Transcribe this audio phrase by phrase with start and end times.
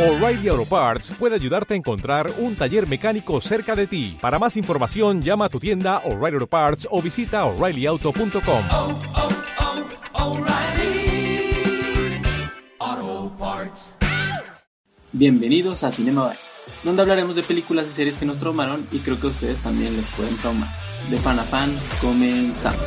[0.00, 4.16] O'Reilly Auto Parts puede ayudarte a encontrar un taller mecánico cerca de ti.
[4.18, 8.62] Para más información, llama a tu tienda O'Reilly Auto Parts o visita oreillyauto.com.
[8.70, 8.98] oh,
[12.78, 13.94] oh, Parts.
[15.12, 19.20] Bienvenidos a Cinema Bites, donde hablaremos de películas y series que nos traumaron y creo
[19.20, 20.70] que a ustedes también les pueden traumar.
[21.10, 22.80] De fan a fan, comenzamos.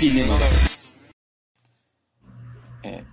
[0.00, 0.98] Cinema Bites.
[2.82, 3.04] Eh,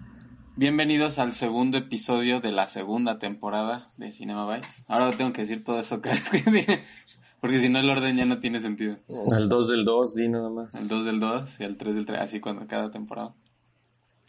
[0.56, 4.86] bienvenidos al segundo episodio de la segunda temporada de Cinema Bites.
[4.88, 6.02] Ahora tengo que decir todo eso
[7.42, 9.00] porque si no el orden ya no tiene sentido.
[9.36, 10.82] Al 2 del 2, di nada más.
[10.82, 13.36] El 2 del 2 y el 3 del 3, así cuando cada temporada.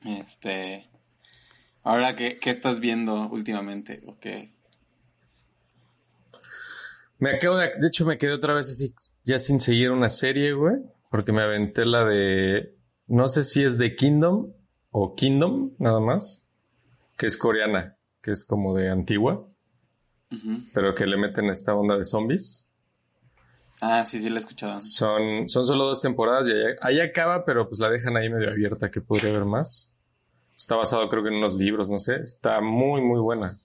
[0.04, 0.82] Este.
[1.84, 4.02] Ahora, ¿qué, qué estás viendo últimamente?
[4.04, 4.52] ¿O qué?
[7.20, 7.70] Me acabo de...
[7.78, 10.97] De hecho, me quedé otra vez así, ya sin seguir una serie, güey.
[11.08, 12.77] Porque me aventé la de...
[13.06, 14.52] No sé si es de Kingdom
[14.91, 16.44] o Kingdom, nada más.
[17.16, 19.48] Que es coreana, que es como de antigua.
[20.74, 22.68] Pero que le meten esta onda de zombies.
[23.80, 24.80] Ah, sí, sí, lo he escuchado.
[24.83, 28.50] Son, son solo dos temporadas y ahí, ahí acaba, pero pues la dejan ahí medio
[28.50, 29.90] abierta que podría haber más.
[30.56, 32.16] Está basado creo que en unos libros, no sé.
[32.16, 33.58] Está muy, muy buena.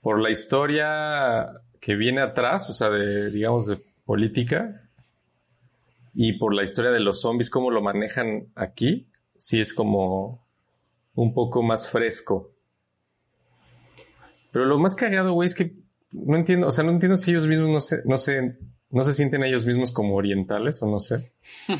[0.00, 1.46] Por la historia
[1.78, 4.89] que viene atrás, o sea, de, digamos, de política.
[6.14, 10.44] Y por la historia de los zombies, cómo lo manejan aquí, sí es como
[11.14, 12.52] un poco más fresco.
[14.52, 15.76] Pero lo más cagado, güey, es que
[16.12, 18.56] no entiendo, o sea, no entiendo si ellos mismos no se, no se,
[18.90, 21.32] no se sienten ellos mismos como orientales o no sé.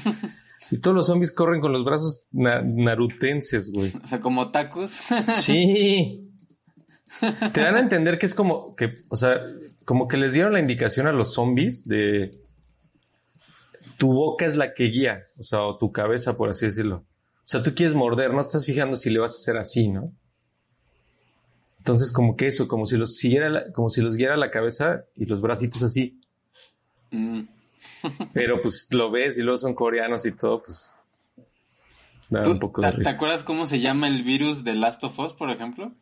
[0.73, 3.93] Y todos los zombies corren con los brazos na- narutenses, güey.
[4.05, 5.01] O sea, como tacos.
[5.35, 6.31] Sí.
[7.53, 9.41] Te dan a entender que es como que, o sea,
[9.85, 12.31] como que les dieron la indicación a los zombies de
[14.01, 17.05] tu boca es la que guía, o sea, o tu cabeza, por así decirlo.
[17.41, 19.89] O sea, tú quieres morder, no te estás fijando si le vas a hacer así,
[19.89, 20.11] ¿no?
[21.79, 25.05] Entonces, como que eso, como si los siguiera, la- como si los guiara la cabeza
[25.17, 26.19] y los bracitos así.
[27.11, 27.43] Mm.
[28.33, 30.97] Pero pues lo ves y luego son coreanos y todo, pues
[32.31, 33.11] da ¿Tú- un poco te, de te risa.
[33.11, 35.93] acuerdas cómo se llama el virus de Last of Us, por ejemplo?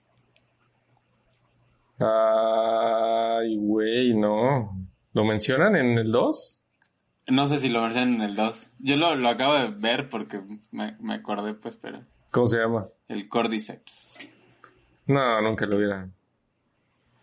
[2.01, 4.87] Ay, güey, no.
[5.15, 6.58] ¿Lo mencionan en el 2?
[7.29, 8.71] No sé si lo mencionan en el 2.
[8.79, 10.41] Yo lo, lo acabo de ver porque
[10.71, 12.01] me, me acordé, pues, pero...
[12.31, 12.89] ¿Cómo se llama?
[13.09, 14.19] El Cordyceps.
[15.07, 16.09] No, nunca lo hubiera.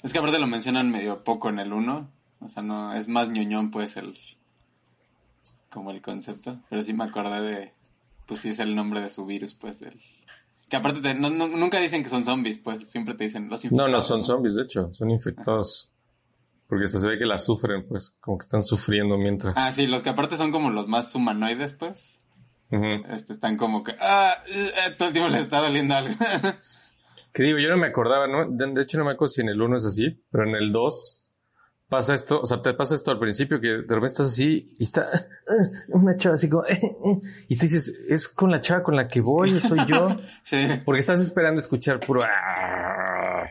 [0.03, 2.11] Es que aparte lo mencionan medio poco en el 1.
[2.41, 4.16] O sea, no, es más ñoñón, pues, el...
[5.71, 6.59] Como el concepto.
[6.69, 7.73] Pero sí me acordé de...
[8.27, 9.99] Pues sí es el nombre de su virus, pues, del...
[10.69, 12.89] Que aparte te- no- no- nunca dicen que son zombies, pues.
[12.89, 13.91] Siempre te dicen los No, infectados.
[13.91, 15.91] no son zombies, de hecho, son infectados.
[16.67, 19.53] Porque se ve que la sufren, pues, como que están sufriendo mientras.
[19.55, 22.19] Ah, sí, los que aparte son como los más humanoides, pues.
[22.71, 23.05] Ujú.
[23.09, 23.95] Este, están como que...
[23.99, 26.15] Ah, eh, todo el tiempo les está doliendo algo.
[27.33, 28.49] Que digo, yo no me acordaba, ¿no?
[28.49, 31.27] De, hecho, no me acuerdo si en el 1 es así, pero en el 2
[31.89, 34.83] pasa esto, o sea, te pasa esto al principio que de repente estás así y
[34.83, 35.19] está "Ah,
[35.89, 39.09] una chava así como, "Eh, eh", y tú dices, ¿es con la chava con la
[39.09, 40.07] que voy o soy yo?
[40.43, 40.65] sí.
[40.85, 42.21] Porque estás esperando escuchar puro.
[42.23, 43.47] "Ah".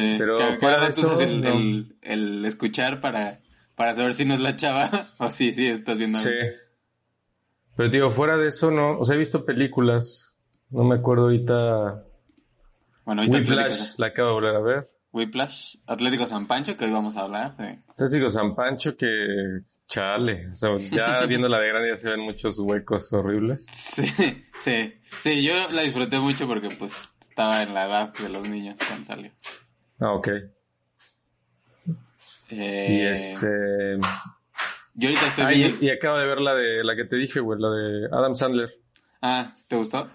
[0.00, 1.48] Sí, Pero cada, fuera cada de rato eso, el, no.
[1.52, 3.40] el- el escuchar para,
[3.74, 6.28] para saber si no es la chava o sí, sí, estás viendo Sí.
[6.28, 6.56] algo.
[7.76, 8.98] Pero digo, fuera de eso, no.
[8.98, 10.34] O sea, he visto películas.
[10.70, 12.04] No me acuerdo ahorita.
[13.04, 14.86] Bueno, ¿viste Whiplash, Atlético, la acabo de volver a ver.
[15.12, 17.54] Whiplash, Atlético San Pancho, que hoy vamos a hablar.
[17.58, 19.08] Entonces digo, San Pancho que.
[19.88, 20.48] Chale.
[20.50, 23.64] O sea, ya viéndola de grande ya se ven muchos huecos horribles.
[23.72, 24.04] Sí,
[24.58, 28.74] sí, sí, yo la disfruté mucho porque pues estaba en la edad de los niños
[28.88, 29.30] cuando salió.
[30.00, 30.28] Ah, ok.
[32.50, 33.98] Eh, Y este.
[34.94, 35.76] Yo ahorita estoy Ah, viendo...
[35.80, 38.34] y, y acabo de ver la de la que te dije, güey, la de Adam
[38.34, 38.70] Sandler.
[39.20, 40.08] Ah, ¿te gustó?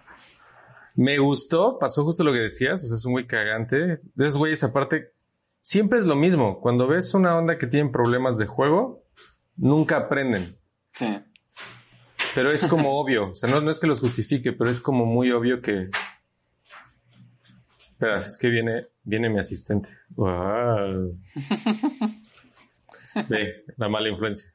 [0.96, 3.78] Me gustó, pasó justo lo que decías, o sea, es muy cagante.
[4.16, 5.14] De esos güeyes, aparte,
[5.62, 6.60] siempre es lo mismo.
[6.62, 9.04] Cuando ves una onda que tienen problemas de juego,
[9.56, 10.58] nunca aprenden.
[10.94, 11.08] Sí.
[12.36, 13.32] Pero es como obvio.
[13.32, 15.90] O sea, no, no es que los justifique, pero es como muy obvio que.
[18.02, 19.90] Espera, es que viene, viene mi asistente.
[20.16, 21.18] Wow.
[23.28, 24.52] Ve, la mala influencia.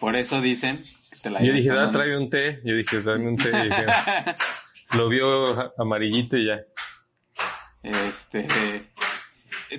[0.00, 1.98] Por eso dicen que te la Yo dije, da, tomando.
[1.98, 2.60] tráeme un té.
[2.64, 3.50] Yo dije, dame un té.
[3.50, 3.86] Y dije,
[4.96, 6.60] lo vio amarillito y ya.
[7.82, 8.46] Este.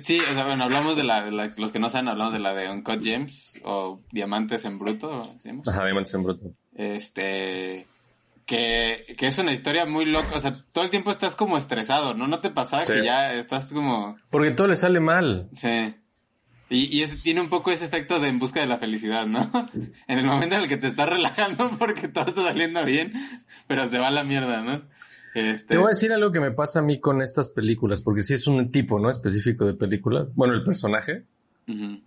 [0.02, 2.38] Sí, o sea, bueno, hablamos de la, de la- los que no saben, hablamos de
[2.38, 5.50] la de Uncut Gems o Diamantes en Bruto, ¿sí?
[5.68, 6.52] Ajá, diamantes en bruto.
[6.74, 7.86] Este.
[8.50, 10.26] Que, que es una historia muy loca.
[10.34, 12.26] O sea, todo el tiempo estás como estresado, ¿no?
[12.26, 12.94] ¿No te pasa Sí.
[12.94, 14.16] que ya estás como...
[14.28, 15.48] Porque todo le sale mal.
[15.52, 15.94] Sí.
[16.68, 19.48] Y, y es- tiene un poco ese efecto de en busca de la felicidad, ¿no?
[20.08, 23.12] En el momento en el que te estás relajando porque todo está saliendo bien,
[23.68, 24.82] pero se va a la mierda, ¿no?
[25.32, 28.24] Este, Te voy a decir algo que me pasa a mí con estas películas, porque
[28.24, 29.08] sí es un tipo, ¿no?
[29.10, 30.26] Específico de película.
[30.34, 31.22] Bueno, el personaje.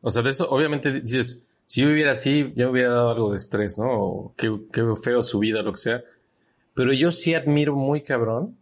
[0.00, 3.30] O sea, de eso, obviamente dices, si yo viviera así, ya me hubiera dado algo
[3.30, 3.86] de estrés, ¿no?
[3.90, 6.02] O qué, qué feo su vida, lo que sea.
[6.72, 8.56] Pero yo sí admiro muy cabrón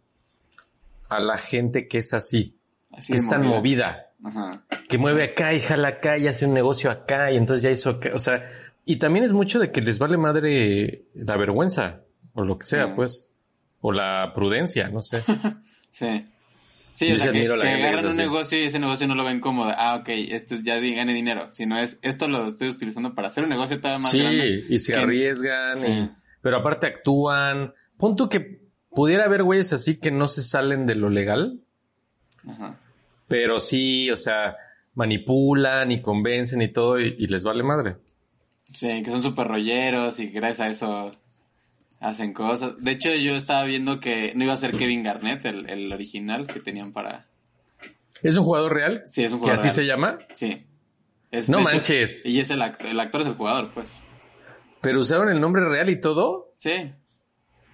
[1.07, 2.57] a la gente que es así,
[2.91, 4.61] Así que es tan movida, Ajá.
[4.89, 7.91] que mueve acá y jala acá y hace un negocio acá y entonces ya hizo
[7.91, 8.11] acá.
[8.13, 8.43] O sea,
[8.83, 12.01] y también es mucho de que les vale madre la vergüenza
[12.33, 13.25] o lo que sea, pues.
[13.79, 15.23] O la prudencia, no sé.
[15.91, 16.27] Sí.
[16.97, 18.17] Sí, Yo o sea, sí que, que agarran un así.
[18.17, 21.51] negocio y ese negocio no lo ven como, ah, ok, esto es ya gane dinero,
[21.51, 24.63] sino es, esto lo estoy utilizando para hacer un negocio todavía más sí, grande.
[24.67, 25.87] y se que- arriesgan, Sí.
[25.91, 26.09] y-
[26.41, 27.75] pero aparte actúan.
[27.97, 31.59] Punto que pudiera haber güeyes así que no se salen de lo legal,
[32.47, 32.79] Ajá.
[33.27, 34.55] pero sí, o sea,
[34.95, 37.97] manipulan y convencen y todo y, y les vale madre.
[38.73, 41.11] Sí, que son súper rolleros y gracias a eso
[41.99, 42.77] hacen cosas.
[42.83, 46.47] De hecho, yo estaba viendo que no iba a ser Kevin Garnett, el, el original
[46.47, 47.27] que tenían para...
[48.23, 49.03] ¿Es un jugador real?
[49.05, 49.75] Sí, es un ¿Que jugador así real.
[49.75, 50.19] se llama?
[50.33, 50.63] Sí.
[51.31, 52.19] Es, No hecho, manches.
[52.23, 53.91] y es el actor, el actor es el jugador, pues.
[54.81, 56.53] Pero usaron el nombre real y todo.
[56.55, 56.91] Sí.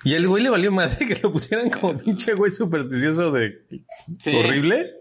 [0.05, 3.61] Y el güey le valió madre que lo pusieran como pinche güey supersticioso de
[4.19, 4.35] Sí.
[4.35, 4.91] horrible.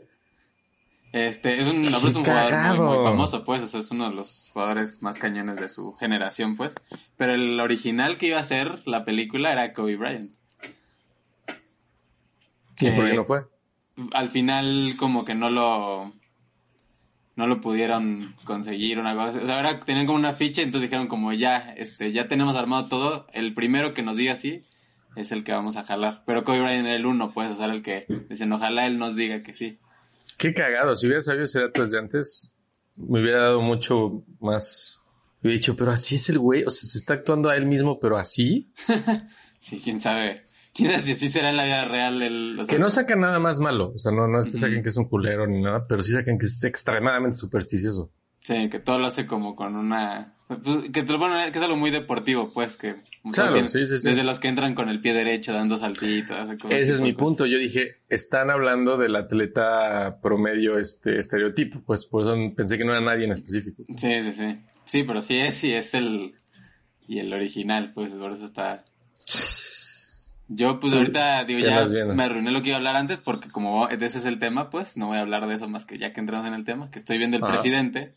[1.13, 4.51] Este, es un, es un jugador muy, famoso, pues, o sea, es uno de los
[4.53, 6.75] jugadores más cañones de su generación, pues.
[7.19, 10.33] Pero el original que iba a ser la película era Kobe Bryant.
[12.81, 13.45] ¿Y por qué no fue?
[14.13, 16.13] Al final como que no lo
[17.35, 21.09] no lo pudieron conseguir una cosa, o sea, ahora tenían como una ficha, entonces dijeron
[21.09, 24.67] como ya, este, ya tenemos armado todo, el primero que nos diga sí
[25.17, 26.23] es el que vamos a jalar.
[26.27, 29.15] Pero Kobe Bryant era el uno, pues, o sea, el que dicen, ojalá él nos
[29.17, 29.79] diga que sí.
[30.39, 30.97] Qué cagado.
[30.97, 32.55] Si hubiera sabido ese dato desde antes,
[32.97, 35.01] me hubiera dado mucho más.
[35.41, 36.65] Hubiera dicho, pero así es el güey.
[36.65, 38.73] O sea, se está actuando a él mismo, pero así.
[39.63, 40.43] Sí, quién sabe.
[40.75, 42.59] Quién sabe si así será en la vida real el...
[42.59, 43.93] o sea, Que no sacan nada más malo.
[43.95, 46.11] O sea, no, no es que saquen que es un culero ni nada, pero sí
[46.11, 48.11] sacan que es extremadamente supersticioso.
[48.43, 50.35] Sí, que todo lo hace como con una...
[50.49, 52.97] pues, que, que es algo muy deportivo, pues, que...
[53.33, 54.09] Claro, tienen- sí, sí, sí.
[54.09, 56.37] Desde los que entran con el pie derecho dando saltitos.
[56.71, 57.25] Ese es mi cosas.
[57.25, 57.47] punto.
[57.47, 61.83] Yo dije, están hablando del atleta promedio, este estereotipo.
[61.87, 63.85] Pues por eso pensé que no era nadie en específico.
[63.97, 64.59] Sí, sí, sí.
[64.85, 66.35] Sí, pero sí es, sí es el...
[67.07, 68.85] Y el original, pues, por eso está...
[70.49, 73.49] Yo, pues, ¿Tú ahorita, digo, ya me arruiné lo que iba a hablar antes porque
[73.49, 76.13] como ese es el tema, pues, no voy a hablar de eso más que ya
[76.13, 77.53] que entramos en el tema, que estoy viendo El Ajá.
[77.53, 78.15] Presidente.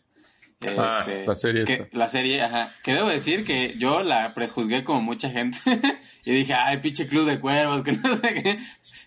[0.77, 1.97] Ah, Este, la serie que- esta.
[1.97, 2.73] La serie, ajá.
[2.83, 5.59] Que debo decir que yo la prejuzgué como mucha gente
[6.25, 8.57] y dije, ay, pinche club de cuervos, que no sé qué.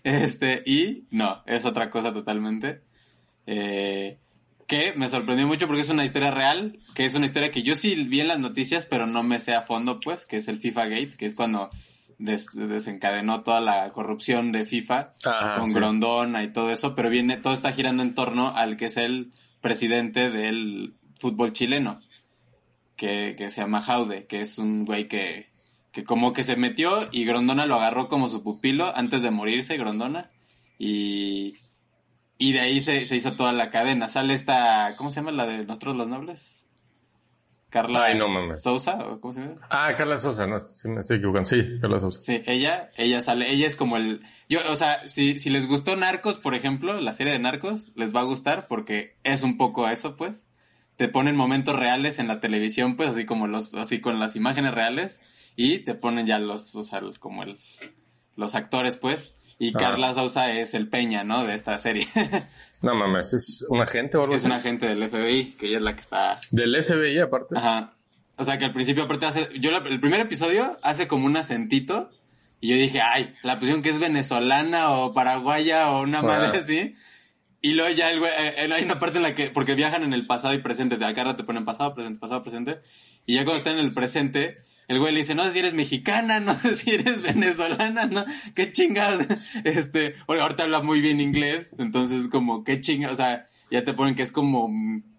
[0.03, 2.81] Este, y no, es otra cosa totalmente.
[3.45, 4.17] Eh,
[4.67, 7.75] que me sorprendió mucho porque es una historia real, que es una historia que yo
[7.75, 10.57] sí vi en las noticias, pero no me sé a fondo, pues, que es el
[10.57, 11.71] FIFA Gate, que es cuando
[12.19, 15.73] des- desencadenó toda la corrupción de FIFA Ajá, con sí.
[15.73, 19.31] Grondona y todo eso, pero viene, todo está girando en torno al que es el
[19.59, 21.99] presidente del fútbol chileno,
[22.95, 25.49] que, que se llama Jaude, que es un güey que,
[25.91, 29.77] que como que se metió y Grondona lo agarró como su pupilo antes de morirse,
[29.77, 30.31] Grondona,
[30.77, 31.57] y,
[32.37, 34.07] y de ahí se, se hizo toda la cadena.
[34.07, 36.65] Sale esta, ¿cómo se llama la de Nosotros los Nobles?
[37.69, 38.27] Carla Ay, no.
[38.55, 39.61] Sousa, ¿o cómo se llama?
[39.69, 41.47] Ah, Carla Sosa, no, sí me estoy equivocando.
[41.47, 42.19] Sí, Carla Sosa.
[42.19, 45.95] Sí, ella, ella sale, ella es como el, yo, o sea, si, si les gustó
[45.95, 49.87] Narcos, por ejemplo, la serie de Narcos, les va a gustar porque es un poco
[49.87, 50.47] eso, pues.
[50.99, 54.73] Te ponen momentos reales en la televisión, pues, así como los, así con las imágenes
[54.73, 55.21] reales,
[55.55, 57.57] y te ponen ya los, o sea, como el,
[58.35, 59.33] los actores, pues.
[59.57, 59.71] Y.
[59.73, 61.45] Carla Sousa es el Peña, ¿no?
[61.45, 62.05] De esta serie.
[62.81, 64.45] No mames, ¿es un agente o algo es así?
[64.47, 67.57] una agente del FBI, que ella es la que está Del FBI, aparte.
[67.57, 67.93] Ajá.
[68.37, 71.35] O sea que al principio aparte hace, yo la- el primer episodio hace como un
[71.35, 72.09] acentito
[72.61, 76.23] y yo dije, ay, la pusieron que es venezolana o paraguaya o una Ah.
[76.23, 76.93] madre así.
[77.61, 80.03] Y luego ya el güey, eh, eh, hay una parte en la que, porque viajan
[80.03, 82.79] en el pasado y presente, de acá te ponen pasado, presente, pasado, presente.
[83.25, 85.73] Y ya cuando están en el presente, el güey le dice, no sé si eres
[85.73, 88.23] mexicana, no sé si eres venezolana, no,
[88.55, 89.25] qué chingados.
[89.65, 94.15] Este, ahorita habla muy bien inglés, entonces como, qué chingados, o sea, ya te ponen
[94.15, 94.69] que es como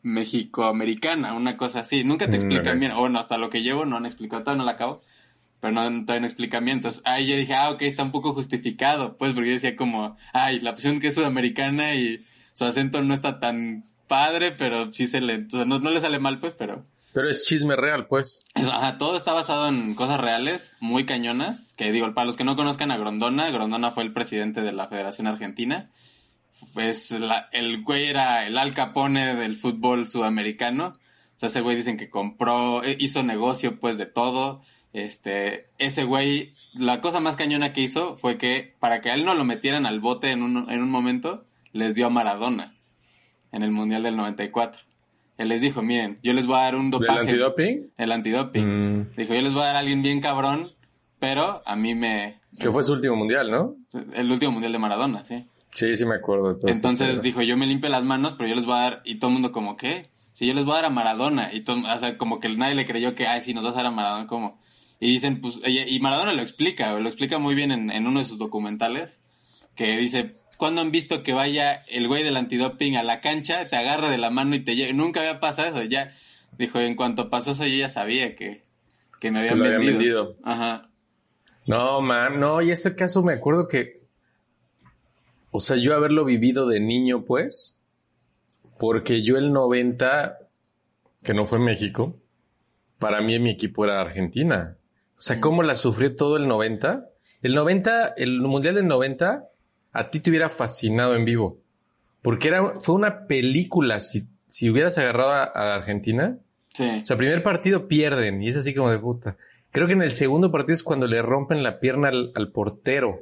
[0.02, 2.04] mexicoamericana, una cosa así.
[2.04, 2.80] Nunca te Mm, explican ok.
[2.80, 5.02] bien, o bueno, hasta lo que llevo no han explicado, todavía no la acabo.
[5.60, 6.78] Pero no, todavía no explican bien.
[6.78, 9.18] Entonces, ahí yo dije, ah, ok, está un poco justificado.
[9.18, 12.24] Pues, porque yo decía como, ay, la opción que es sudamericana y
[12.60, 15.98] su acento no está tan padre, pero sí se le, o sea, no, no le
[15.98, 18.44] sale mal, pues, pero Pero es chisme real, pues.
[18.54, 21.72] Eso, ajá, todo está basado en cosas reales, muy cañonas.
[21.78, 24.88] Que digo, para los que no conozcan a Grondona, Grondona fue el presidente de la
[24.88, 25.90] Federación Argentina.
[26.74, 30.88] Pues la- el güey era el Al Capone del fútbol sudamericano.
[30.88, 34.60] O sea, ese güey dicen que compró, eh, hizo negocio pues de todo.
[34.92, 39.24] Este, ese güey, la cosa más cañona que hizo fue que para que a él
[39.24, 42.74] no lo metieran al bote en un, en un momento, les dio a Maradona
[43.52, 44.82] en el Mundial del 94.
[45.38, 47.20] Él les dijo, miren, yo les voy a dar un ¿Del dopaje.
[47.20, 47.90] antidoping?
[47.96, 48.66] El antidoping.
[49.00, 50.70] Mm, Dijo, yo les voy a dar a alguien bien cabrón,
[51.18, 52.40] pero a mí me...
[52.58, 53.74] que fue su último mundial, ¿no?
[54.14, 55.46] El último mundial de Maradona, sí.
[55.72, 58.66] Sí, sí me acuerdo todo Entonces dijo, yo me limpio las manos, pero yo les
[58.66, 59.02] voy a dar...
[59.04, 60.10] Y todo el mundo como, ¿qué?
[60.32, 61.54] Si yo les voy a dar a Maradona.
[61.54, 63.78] Y todo, o sea, como que nadie le creyó que, ay, si nos vas a
[63.78, 64.58] dar a Maradona, ¿cómo?
[64.98, 68.18] Y dicen, pues, y y Maradona lo explica, lo explica muy bien en, en uno
[68.18, 69.22] de sus documentales,
[69.74, 73.76] que dice, ¿cuándo han visto que vaya el güey del antidoping a la cancha, te
[73.76, 74.92] agarra de la mano y te lleva?
[74.92, 76.12] Nunca había pasado eso, ya.
[76.58, 78.66] Dijo, en cuanto pasó eso, yo ya sabía que,
[79.20, 79.98] que me habían, lo habían vendido.
[80.26, 80.36] vendido.
[80.44, 80.90] Ajá.
[81.66, 84.02] No, man, no, y ese caso me acuerdo que.
[85.50, 87.78] O sea, yo haberlo vivido de niño, pues.
[88.78, 90.40] Porque yo el 90,
[91.22, 92.20] que no fue México,
[92.98, 94.76] para mí mi equipo era Argentina.
[95.16, 97.08] O sea, ¿cómo la sufrió todo el 90?
[97.40, 99.49] El 90, el Mundial del 90,
[99.92, 101.58] a ti te hubiera fascinado en vivo.
[102.22, 104.00] Porque era, fue una película.
[104.00, 106.38] Si, si hubieras agarrado a, a Argentina,
[106.72, 107.00] Sí.
[107.02, 109.36] o sea, primer partido pierden y es así como de puta.
[109.72, 113.20] Creo que en el segundo partido es cuando le rompen la pierna al, al portero.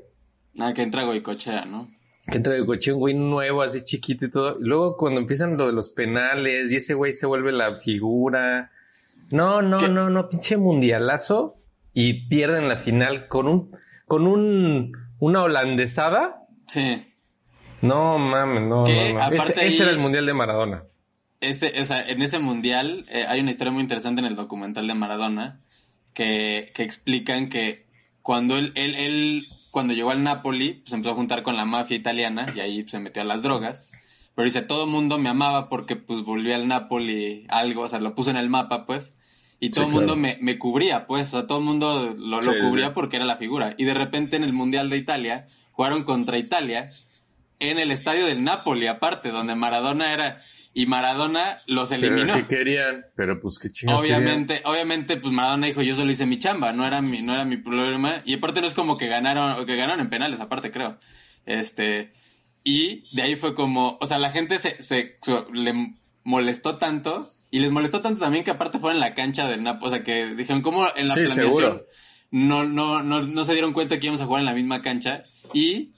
[0.59, 1.89] Ah, que entra Goicochea, ¿no?
[2.31, 4.57] Que entra de coche un güey nuevo, así chiquito y todo.
[4.61, 8.71] Y luego cuando empiezan lo de los penales y ese güey se vuelve la figura.
[9.31, 9.89] No, no, ¿Qué?
[9.89, 11.57] no, no, pinche mundialazo.
[11.95, 13.71] Y pierden la final con un,
[14.07, 16.38] con un, una holandesada.
[16.69, 17.05] Sí.
[17.83, 19.21] No mames, no, Que, no, no.
[19.21, 20.85] Ese, aparte ese ahí- era el mundial de Maradona.
[21.41, 24.87] Ese, o sea, en ese mundial eh, hay una historia muy interesante en el documental
[24.89, 25.61] de Maradona
[26.13, 27.87] que, que explican que
[28.23, 31.97] cuando él, él, él, cuando llegó al Napoli, pues empezó a juntar con la mafia
[31.97, 33.89] italiana y ahí se metió a las drogas.
[34.35, 38.01] Pero dice, todo el mundo me amaba porque pues volví al Napoli algo, o sea,
[38.01, 39.15] lo puso en el mapa, pues.
[39.61, 40.21] Y todo el Sí, mundo claro.
[40.21, 41.29] me, me cubría, pues.
[41.35, 42.93] O sea, todo el mundo lo, lo sí, cubría sí.
[42.95, 43.75] porque era la figura.
[43.79, 45.49] Y de repente en el Mundial de Italia,
[45.79, 46.91] jugaron contra Italia
[47.61, 50.43] en el estadio del Napoli, aparte, donde Maradona era.
[50.75, 52.35] Y Maradona los Pero eliminó.
[52.35, 54.23] que querían, pero pues qué chingados querían.
[54.23, 57.45] Obviamente, obviamente, pues Maradona dijo, yo solo hice mi chamba, no era mi, no era
[57.45, 58.23] mi problema.
[58.25, 60.99] Y aparte no es como que ganaron, que ganaron en penales, aparte creo.
[61.47, 62.13] Este,
[62.65, 65.95] y de ahí fue como, o sea, la gente se, se, se- le
[66.25, 69.87] molestó tanto, y les molestó tanto también que aparte fueron en la cancha del Napoli,
[69.87, 71.83] o sea, que dijeron, ¿cómo en la Sí, planeación
[72.33, 75.23] no, no, no, no se dieron cuenta que íbamos a jugar en la misma cancha?
[75.53, 75.93] Y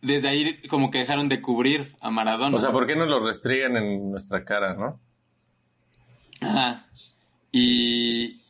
[0.00, 2.56] desde ahí como que dejaron de cubrir a Maradona.
[2.56, 5.00] O sea, ¿por qué no lo restringen en nuestra cara, no?
[6.40, 6.86] Ajá.
[7.52, 8.40] Y, y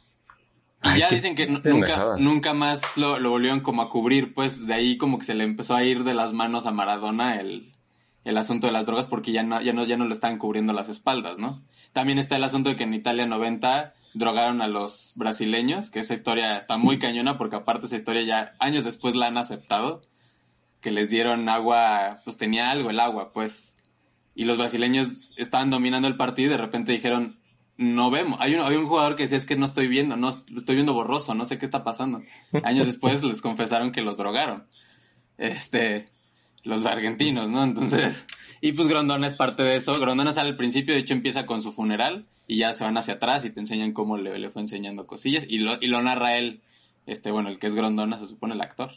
[0.81, 4.75] Ay, ya dicen que nunca, nunca más lo, lo volvieron como a cubrir, pues de
[4.75, 7.73] ahí como que se le empezó a ir de las manos a Maradona el,
[8.25, 10.73] el asunto de las drogas porque ya no, ya no, ya no le estaban cubriendo
[10.73, 11.63] las espaldas, ¿no?
[11.93, 16.15] También está el asunto de que en Italia 90 drogaron a los brasileños, que esa
[16.15, 20.03] historia está muy cañona porque aparte esa historia ya años después la han aceptado,
[20.81, 23.77] que les dieron agua, pues tenía algo el agua, pues.
[24.35, 27.39] Y los brasileños estaban dominando el partido y de repente dijeron,
[27.77, 28.39] no vemos.
[28.41, 30.95] Hay un, hay un jugador que decía, es que no estoy viendo, no estoy viendo
[30.95, 32.23] borroso, no sé qué está pasando.
[32.65, 34.67] Años después les confesaron que los drogaron.
[35.39, 36.07] Este,
[36.63, 37.63] los argentinos, ¿no?
[37.63, 38.27] Entonces,
[38.63, 39.93] y pues Grondona es parte de eso.
[40.01, 43.15] Grondona sale al principio, de hecho empieza con su funeral y ya se van hacia
[43.15, 46.39] atrás y te enseñan cómo le, le fue enseñando cosillas y lo, y lo narra
[46.39, 46.63] él,
[47.07, 48.93] este, bueno, el que es Grondona, se supone el actor.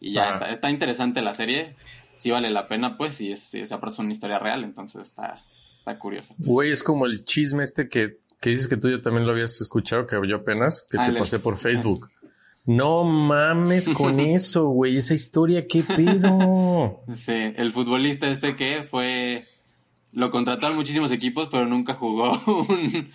[0.00, 0.30] Y ya Ah.
[0.30, 1.76] está, está interesante la serie,
[2.16, 5.44] sí vale la pena, pues, y es, es una historia real, entonces está,
[5.78, 6.34] está curioso.
[6.38, 9.60] Güey, es como el chisme este que, que dices que tú ya también lo habías
[9.60, 12.08] escuchado, que yo apenas, que Ah, te el- pasé por Facebook.
[12.64, 14.96] No mames con eso, güey.
[14.96, 17.00] Esa historia, ¿qué pedo?
[17.14, 19.46] Sí, el futbolista este que fue,
[20.12, 23.10] lo contrataron muchísimos equipos, pero nunca jugó un-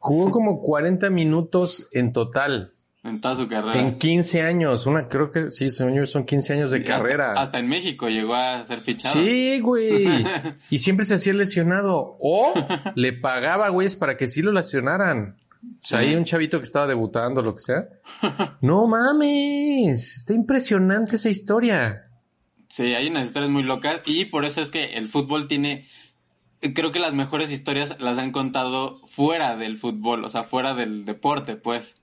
[0.00, 3.80] Jugó como 40 minutos en total, en toda su carrera.
[3.80, 4.86] en 15 años.
[4.86, 7.32] Una, creo que sí, señor, son 15 años de carrera.
[7.32, 9.14] Hasta, en México llegó a ser fichado.
[9.14, 10.06] Sí, güey.
[10.70, 12.16] Y siempre se hacía lesionado.
[12.20, 12.54] O
[12.94, 15.36] le pagaba, güeyes, para que sí lo lesionaran.
[15.62, 17.88] O sea, hay un chavito que estaba debutando, lo que sea.
[18.60, 20.16] No mames.
[20.16, 22.04] Está impresionante esa historia.
[22.68, 25.86] Sí, hay unas historias muy locas y por eso es que el fútbol tiene,
[26.60, 31.04] creo que las mejores historias las han contado fuera del fútbol, o sea, fuera del
[31.04, 31.94] deporte, pues.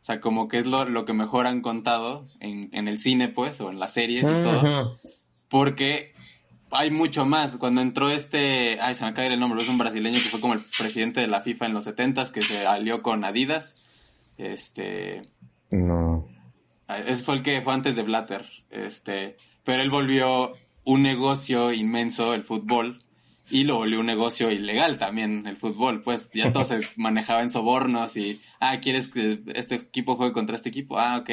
[0.00, 3.28] O sea, como que es lo, lo que mejor han contado en, en el cine,
[3.28, 4.98] pues, o en las series y todo.
[5.48, 6.13] Porque,
[6.74, 7.56] hay mucho más.
[7.56, 10.54] Cuando entró este, ay, se me ir el nombre, es un brasileño que fue como
[10.54, 13.76] el presidente de la FIFA en los 70 que se alió con Adidas.
[14.36, 15.22] Este,
[15.70, 16.28] No.
[16.88, 18.44] Ah, Ese fue el que fue antes de Blatter.
[18.70, 20.52] Este, pero él volvió
[20.84, 23.03] un negocio inmenso el fútbol
[23.50, 26.02] y lo volvió un negocio ilegal también el fútbol.
[26.02, 30.56] Pues ya todo se manejaba en sobornos y, ah, ¿quieres que este equipo juegue contra
[30.56, 30.98] este equipo?
[30.98, 31.30] Ah, ok.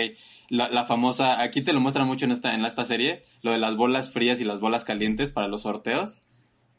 [0.50, 3.58] La, la famosa, aquí te lo muestran mucho en esta, en esta serie, lo de
[3.58, 6.20] las bolas frías y las bolas calientes para los sorteos.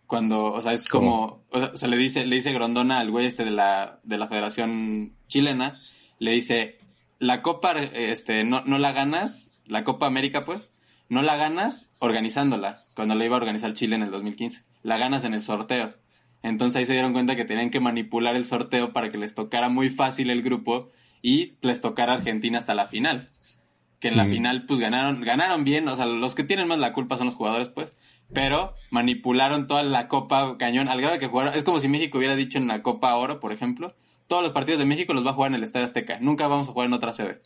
[0.06, 3.10] Cuando, o sea, es como, o sea, o sea, le dice, le dice Grondona al
[3.10, 5.80] güey este de la, de la Federación Chilena,
[6.18, 6.78] le dice,
[7.18, 10.70] la Copa, este, no, no la ganas, la Copa América, pues,
[11.08, 14.64] no la ganas organizándola, cuando la iba a organizar Chile en el 2015.
[14.82, 15.94] La ganas en el sorteo.
[16.42, 19.68] Entonces ahí se dieron cuenta que tenían que manipular el sorteo para que les tocara
[19.68, 20.90] muy fácil el grupo
[21.22, 23.28] y les tocara Argentina hasta la final.
[24.00, 24.30] Que en la Mm.
[24.30, 27.36] final, pues ganaron, ganaron bien, o sea, los que tienen más la culpa son los
[27.36, 27.96] jugadores, pues,
[28.34, 31.54] pero manipularon toda la Copa Cañón al grado de que jugaron.
[31.54, 33.94] Es como si México hubiera dicho en la Copa Oro, por ejemplo,
[34.26, 36.18] todos los partidos de México los va a jugar en el Estadio Azteca.
[36.20, 37.40] Nunca vamos a jugar en otra sede.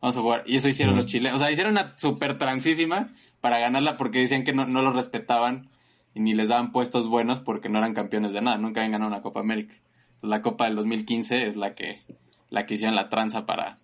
[0.00, 0.44] Vamos a jugar.
[0.46, 0.96] Y eso hicieron Mm.
[0.98, 1.40] los chilenos.
[1.40, 3.08] O sea, hicieron una super transísima
[3.42, 5.68] para ganarla porque decían que no, no los respetaban
[6.14, 8.58] y ni les daban puestos buenos porque no eran campeones de nada.
[8.58, 9.74] Nunca habían ganado una Copa América.
[9.74, 12.02] Entonces la Copa del 2015 es la que,
[12.50, 13.78] la que hicieron la tranza para...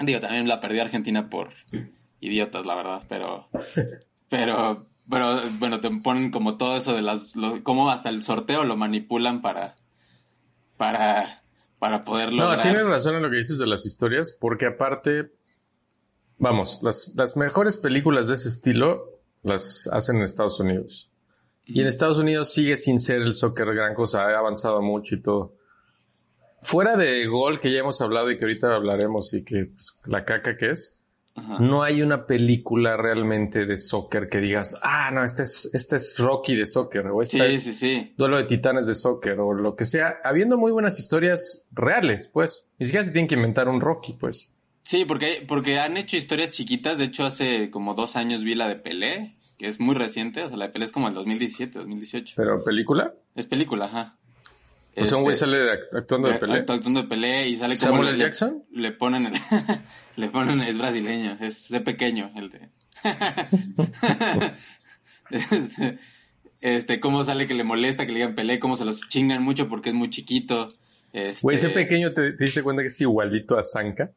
[0.00, 1.50] Digo, también la perdió Argentina por
[2.20, 3.48] idiotas, la verdad, pero...
[4.30, 7.36] Pero, pero bueno, te ponen como todo eso de las...
[7.36, 9.76] Lo, cómo hasta el sorteo lo manipulan para...
[10.76, 11.44] Para...
[11.78, 12.56] Para poder lograr...
[12.56, 15.34] No, tienes razón en lo que dices de las historias, porque aparte,
[16.38, 21.10] vamos, las, las mejores películas de ese estilo las hacen en Estados Unidos.
[21.66, 25.22] Y en Estados Unidos sigue sin ser el soccer gran cosa, ha avanzado mucho y
[25.22, 25.54] todo.
[26.60, 30.24] Fuera de gol que ya hemos hablado y que ahorita hablaremos y que pues, la
[30.24, 30.98] caca que es,
[31.34, 31.58] Ajá.
[31.58, 36.16] no hay una película realmente de soccer que digas, ah, no, este es, este es
[36.18, 38.14] Rocky de soccer, o esta Sí, es sí, sí.
[38.16, 42.64] Duelo de Titanes de Soccer o lo que sea, habiendo muy buenas historias reales, pues.
[42.78, 44.48] Ni siquiera se tienen que inventar un Rocky, pues.
[44.82, 46.98] Sí, porque, porque han hecho historias chiquitas.
[46.98, 50.42] De hecho, hace como dos años vi la de Pelé, que es muy reciente.
[50.42, 52.34] O sea, la de Pelé es como el 2017, 2018.
[52.36, 54.16] Pero película, Es película, ajá.
[54.96, 56.52] o sea, un güey Este, sale act- actuando de eh, Pelé.
[56.58, 57.90] Actuando de Pelé y sale como...
[57.92, 58.18] ¿Samuel L.
[58.18, 58.62] Jackson?
[58.72, 59.26] Le ponen...
[59.26, 59.32] El,
[60.16, 60.60] le ponen...
[60.60, 61.36] Es brasileño.
[61.40, 62.68] Es de pequeño el de...
[65.30, 65.98] este,
[66.60, 69.68] este, cómo sale que le molesta que le digan Pelé, cómo se los chingan mucho
[69.68, 70.68] porque es muy chiquito.
[71.12, 74.10] Este, Güey, ese pequeño te, te diste cuenta que es igualito a Zanka.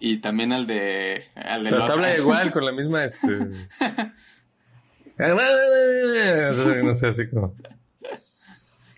[0.00, 1.26] Y también al de...
[1.34, 3.28] Al de Pero habla igual, con la misma, este...
[6.82, 7.54] no sé, así como...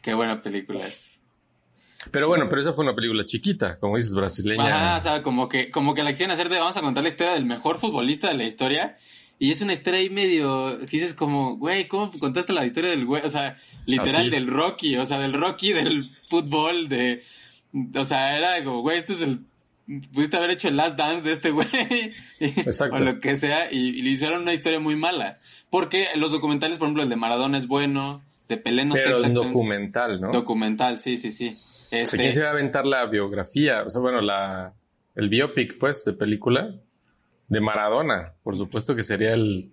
[0.01, 1.13] Qué buena película es.
[2.11, 4.67] Pero bueno, pero esa fue una película chiquita, como dices, brasileña.
[4.67, 7.09] Ajá, o sea, como que, como que la quisieron hacer de vamos a contar la
[7.09, 8.99] historia del mejor futbolista de la historia.
[9.39, 13.25] Y es una historia ahí medio, dices como, güey, ¿cómo contaste la historia del güey?
[13.25, 14.31] O sea, literal Así.
[14.31, 17.23] del Rocky, o sea, del Rocky del fútbol, de,
[17.95, 19.41] o sea, era como, güey, este es el,
[20.13, 21.67] pudiste haber hecho el last dance de este güey.
[22.41, 22.97] Exacto.
[22.97, 25.39] o lo que sea, y, y le hicieron una historia muy mala.
[25.71, 29.17] Porque los documentales, por ejemplo, el de Maradona es bueno, de Pelé no sé pero
[29.17, 29.49] un exactamente.
[29.49, 30.31] documental, ¿no?
[30.31, 31.59] Documental, sí, sí, sí.
[31.59, 33.83] O sea, Este, ¿quién se va a aventar la biografía?
[33.83, 34.75] O sea, bueno, la,
[35.15, 36.75] el biopic, pues, de película
[37.49, 38.33] de Maradona.
[38.43, 39.73] Por supuesto que sería el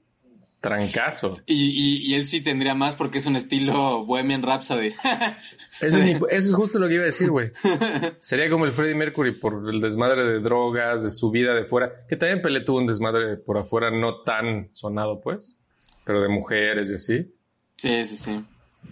[0.62, 1.38] trancazo.
[1.45, 4.93] Y, y, y él sí tendría más porque es un estilo Bohemian Rhapsody.
[5.82, 7.52] Eso es, mi- eso es justo lo que iba a decir, güey.
[8.19, 12.06] Sería como el Freddie Mercury por el desmadre de drogas, de su vida de fuera.
[12.06, 15.56] Que también Pelé tuvo un desmadre por afuera no tan sonado, pues.
[16.04, 17.34] Pero de mujeres y así.
[17.78, 18.43] sí, sí, sí.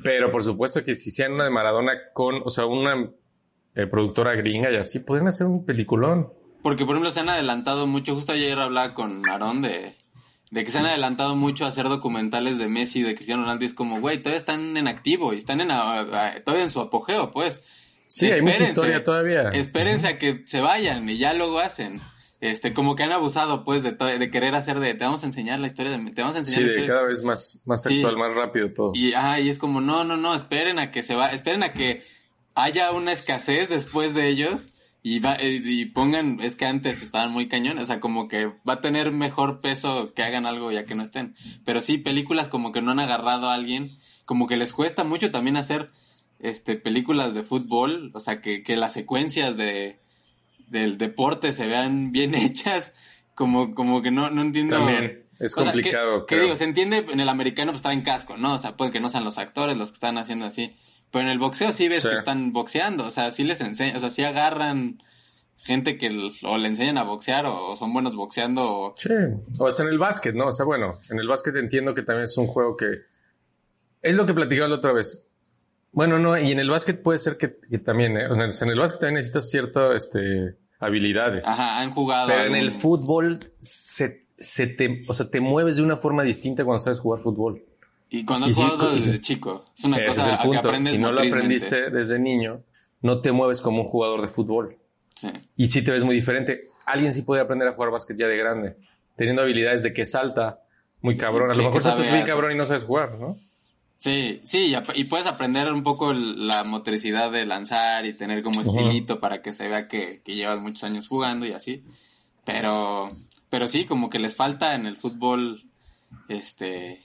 [0.01, 3.09] Pero por supuesto que si hicieran una de Maradona con, o sea, una
[3.75, 6.29] eh, productora gringa y así, podrían hacer un peliculón.
[6.61, 8.13] Porque, por ejemplo, se han adelantado mucho.
[8.15, 9.95] Justo ayer hablaba con Aarón de,
[10.51, 13.65] de que se han adelantado mucho a hacer documentales de Messi, de Cristiano Ronaldo.
[13.65, 17.31] Y es como, güey, todavía están en activo y están en, todavía en su apogeo,
[17.31, 17.61] pues.
[18.07, 18.71] Sí, hay mucha Espérense.
[18.71, 19.49] historia todavía.
[19.49, 22.01] Espérense a que se vayan y ya luego hacen.
[22.39, 25.59] Este, como que han abusado, pues, de, de querer hacer de, te vamos a enseñar
[25.59, 27.95] la historia de, te vamos a enseñar Sí, la de cada vez más, más Sí.
[27.95, 28.91] actual, más rápido todo.
[28.93, 31.73] Y, ajá, y es como, no, no, no, esperen a que se va, esperen a
[31.73, 32.03] que
[32.53, 34.69] haya una escasez después de ellos
[35.03, 38.47] y, va, eh, y pongan, es que antes estaban muy cañones, o sea, como que
[38.67, 41.35] va a tener mejor peso que hagan algo ya que no estén.
[41.63, 45.31] Pero sí, películas como que no han agarrado a alguien, como que les cuesta mucho
[45.31, 45.91] también hacer
[46.39, 49.99] este películas de fútbol, o sea, que, que las secuencias de
[50.67, 52.91] del deporte se vean bien hechas,
[53.35, 54.75] como, como que no, no entiendo.
[54.75, 56.25] También es O sea, que- complicado.
[56.25, 56.43] que, creo.
[56.45, 58.55] digo, se entiende en el americano pues estar en casco, ¿no?
[58.55, 60.75] O sea, puede que no sean los actores los que están haciendo así.
[61.11, 62.09] Pero en el boxeo sí ves Sí.
[62.09, 65.01] que están boxeando, o sea, sí les enseñan, o sea, sí agarran
[65.57, 66.09] gente que
[66.43, 68.93] o le enseñan a boxear o, son buenos boxeando o...
[68.95, 69.09] Sí.
[69.59, 70.47] O hasta en el básquet, ¿no?
[70.47, 72.87] O sea, bueno, en el básquet entiendo que también es un juego que.
[74.01, 75.25] Es lo que platicaba la otra vez.
[75.91, 78.27] Bueno, no, y en el básquet puede ser que, que también, ¿eh?
[78.27, 81.47] O sea, en el básquet también necesitas ciertas este, habilidades.
[81.47, 82.27] Ajá, han jugado...
[82.27, 86.63] Pero en el fútbol se, se te, o sea, te mueves de una forma distinta
[86.63, 87.63] cuando sabes jugar fútbol.
[88.09, 89.65] Y cuando has jugado desde chico.
[89.77, 90.67] Es una Ese cosa es el a que punto.
[90.69, 92.61] aprendes Si no lo aprendiste desde niño,
[93.01, 94.77] no te mueves como un jugador de fútbol.
[95.15, 95.29] Sí.
[95.55, 96.69] Y sí te ves muy diferente.
[96.85, 98.77] Alguien sí puede aprender a jugar básquet ya de grande,
[99.15, 100.61] teniendo habilidades de que salta
[101.01, 101.49] muy cabrón.
[101.49, 103.37] A que- lo mejor saltas bien cabrón y no sabes jugar, ¿no?
[103.97, 108.61] Sí, sí, y, puedes aprender un poco el- la motricidad de lanzar y tener como
[108.61, 111.83] estilito para que se vea que, que llevas muchos años jugando y así.
[112.45, 113.11] Pero,
[113.49, 115.63] pero sí, como que les falta en el fútbol,
[116.29, 117.01] este,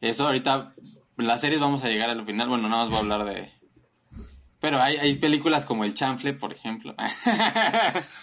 [0.00, 0.74] eso ahorita,
[1.16, 3.50] las series vamos a llegar al final, bueno, nada más voy a hablar de...
[4.60, 6.94] Pero hay, hay películas como El Chanfle, por ejemplo.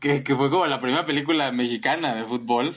[0.00, 2.74] que, que fue como la primera película mexicana de fútbol.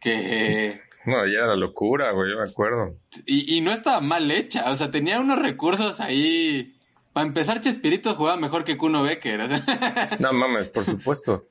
[0.00, 0.80] Que...
[1.06, 2.96] No, ya era locura, güey, yo me acuerdo.
[3.24, 6.74] Y, y no estaba mal hecha, o sea, tenía unos recursos ahí.
[7.12, 9.40] Para empezar, Chespirito jugaba mejor que Kuno Becker.
[9.40, 10.16] o sea.
[10.20, 11.46] No mames, por supuesto.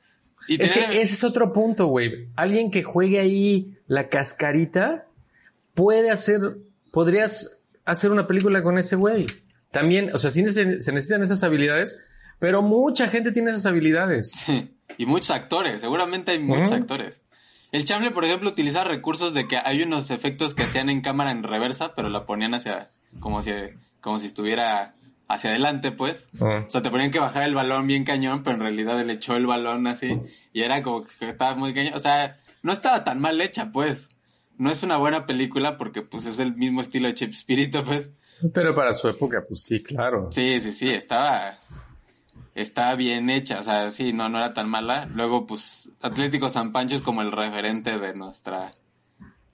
[0.48, 2.28] y es que ese es otro punto, güey.
[2.36, 5.07] Alguien que juegue ahí la cascarita
[5.78, 6.58] puede hacer,
[6.92, 9.28] podrías hacer una película con ese güey.
[9.72, 12.04] También, o sea, sí se, se necesitan esas habilidades,
[12.40, 14.32] pero mucha gente tiene esas habilidades.
[14.32, 17.22] Sí, y muchos actores, seguramente hay muchos actores.
[17.72, 21.30] El Chamble, por ejemplo, utilizaba recursos de que hay unos efectos que hacían en cámara
[21.30, 23.52] en reversa, pero la ponían hacia, como si,
[24.02, 24.96] como si estuviera
[25.28, 26.30] hacia adelante, pues.
[26.40, 26.63] Ah.
[26.66, 29.36] O sea, te ponían que bajar el balón bien cañón, pero en realidad él echó
[29.36, 30.20] el balón así
[30.54, 31.94] y era como que estaba muy cañón.
[31.94, 34.10] O sea, no estaba tan mal hecha, pues.
[34.58, 38.10] No es una buena película porque pues es el mismo estilo de Chespirito, pues.
[38.54, 40.30] Pero para su época, pues sí, claro.
[40.32, 41.58] Sí, sí, sí, estaba
[42.56, 45.06] estaba bien hecha, o sea, sí, no no era tan mala.
[45.08, 48.72] Luego pues Atlético San Pancho es como el referente de nuestra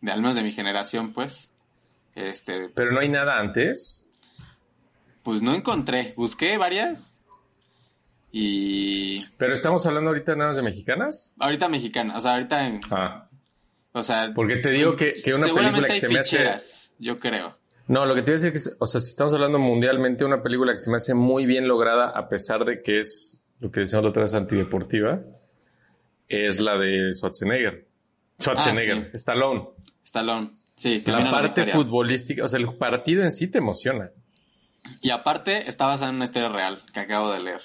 [0.02, 1.50] de al menos de mi generación, pues.
[2.16, 4.08] Este, Pero no hay nada antes.
[5.24, 7.18] pues no encontré, busqué varias
[8.32, 11.34] y Pero estamos hablando ahorita nada más de mexicanas.
[11.40, 13.30] ahorita mexicana, o sea, ahorita en, Ah,
[13.94, 16.92] o sea, porque te digo que, que una película que se me hace.
[17.00, 17.58] yo creo.
[17.88, 20.24] No, lo que te iba a decir que, es- o sea, si estamos hablando mundialmente,
[20.26, 23.72] una película que se me hace muy bien lograda, a pesar de que es lo
[23.72, 25.22] que decíamos la otra vez antideportiva,
[26.28, 27.86] es la de Schwarzenegger.
[28.42, 29.10] Schwarzenegger, Ah, sí.
[29.16, 29.70] Stallone.
[30.04, 30.52] Stallone.
[30.76, 31.74] Sí, La parte Victoria.
[31.74, 34.10] futbolística, o sea, el partido en sí te emociona.
[35.02, 37.62] Y aparte está basada en una historia real que acabo de leer.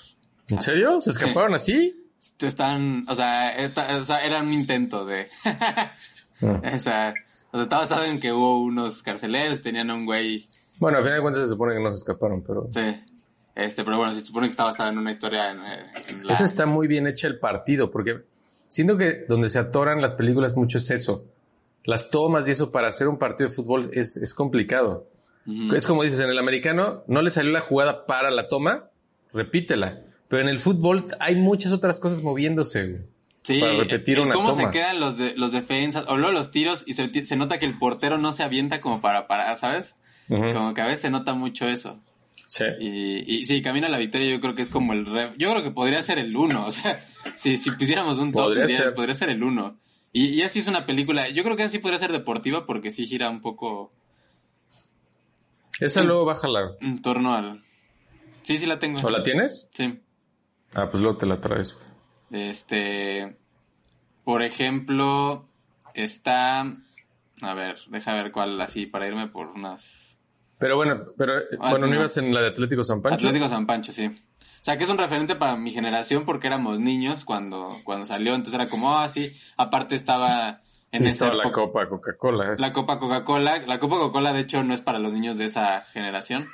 [0.50, 1.00] ¿En serio?
[1.00, 1.94] ¿Se escaparon así?
[2.36, 5.28] Te están, o sea, esta- o sea, era un intento de,
[6.42, 6.60] Ah.
[6.74, 7.14] o sea,
[7.50, 10.48] o sea, está basado en que hubo unos carceleros, tenían a un güey,
[10.78, 12.66] Bueno, a final de cuentas se supone que no se escaparon, pero...
[12.70, 12.80] sí,
[13.54, 16.32] este, pero bueno, se supone que está basado en una historia en, eh, en la...
[16.32, 18.22] Esa está muy bien hecha el partido, porque
[18.68, 21.24] siento que donde se atoran las películas mucho es eso.
[21.84, 25.08] Las tomas y eso para hacer un partido de fútbol es, es complicado.
[25.74, 28.90] Es como dices, en el americano no le salió la jugada para la toma,
[29.32, 30.02] repítela.
[30.28, 33.00] Pero en el fútbol hay muchas otras cosas moviéndose.
[33.42, 34.62] Sí, para repetir es una como toma.
[34.64, 37.64] se quedan los, de, los defensas, o luego los tiros, y se, se nota que
[37.66, 39.96] el portero no se avienta como para parar, ¿sabes?
[40.28, 41.98] Como que a veces se nota mucho eso.
[42.46, 42.64] Sí.
[42.80, 45.06] Y, y sí, Camino a la Victoria yo creo que es como el...
[45.06, 47.02] re- Yo creo que podría ser el uno, o sea,
[47.34, 48.94] si, si pusiéramos un top, Podría podría, ser.
[48.94, 49.78] podría ser el uno.
[50.12, 53.06] Y, y así es una película, yo creo que así podría ser deportiva porque sí
[53.06, 53.92] gira un poco
[55.80, 56.72] Esa luego bájala.
[56.80, 57.62] en torno al...
[58.42, 59.00] Sí, sí la tengo.
[59.02, 59.68] ¿O la tienes?
[59.74, 59.98] Sí.
[60.74, 61.76] Ah, pues luego te la traes.
[62.30, 63.36] Este...
[64.24, 65.48] Por ejemplo,
[65.94, 66.60] está...
[67.40, 70.18] A ver, deja ver cuál así para irme por unas...
[70.58, 73.26] Pero bueno, pero eh, Ah, bueno, ¿no ibas en la de Atlético San Pancho?
[73.28, 74.06] Atlético San Pancho, sí.
[74.06, 78.34] O sea, que es un referente para mi generación porque éramos niños cuando, cuando salió,
[78.34, 82.52] entonces era como, ah, sí, aparte estaba en Y esa estaba la Copa Coca-Cola.
[82.52, 83.58] es- la Copa Coca-Cola.
[83.66, 86.48] La Copa Coca-Cola, de hecho, no es para los niños de esa generación,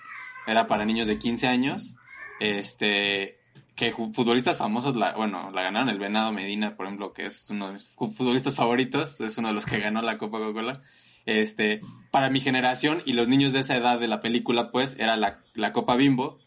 [0.46, 1.94] era para niños de 15 años,
[2.40, 3.38] este,
[3.74, 7.66] que futbolistas famosos, la, bueno, la ganaron el Venado Medina, por ejemplo, que es uno
[7.66, 10.80] de mis fu- futbolistas favoritos, es uno de los que ganó la Copa Coca-Cola.
[11.26, 15.16] Este, para mi generación y los niños de esa edad de la película, pues, era
[15.16, 16.38] la, la Copa Bimbo,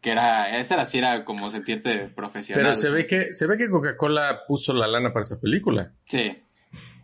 [0.00, 2.62] que era, esa era así era como sentirte profesional.
[2.64, 6.38] Pero se ve que se ve que Coca-Cola puso la lana para esa película, Sí,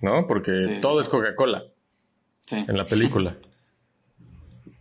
[0.01, 0.27] ¿no?
[0.27, 1.11] Porque Sí, todo sí, es sí.
[1.11, 1.65] Coca-Cola
[2.47, 2.65] sí.
[2.67, 3.37] en la película.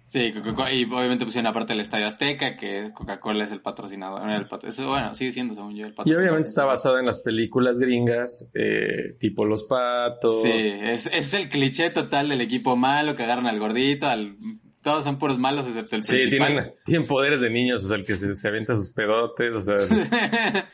[0.10, 4.22] Sí, y obviamente pusieron aparte el Estadio Azteca, que Coca-Cola es el patrocinador.
[4.24, 6.24] era el patro- bueno, sigue siendo, según yo, el Y patrocinador.
[6.24, 10.44] obviamente está basada en las películas gringas, eh, tipo Los Patos.
[10.44, 14.38] Sí, es, es el cliché total del equipo malo que agarran al gordito, al
[14.82, 16.48] todos son puros malos excepto el Sí, principal.
[16.48, 19.62] tienen, tienen poderes de niños, o sea, el que se, se avienta sus pedotes, o
[19.62, 19.76] sea,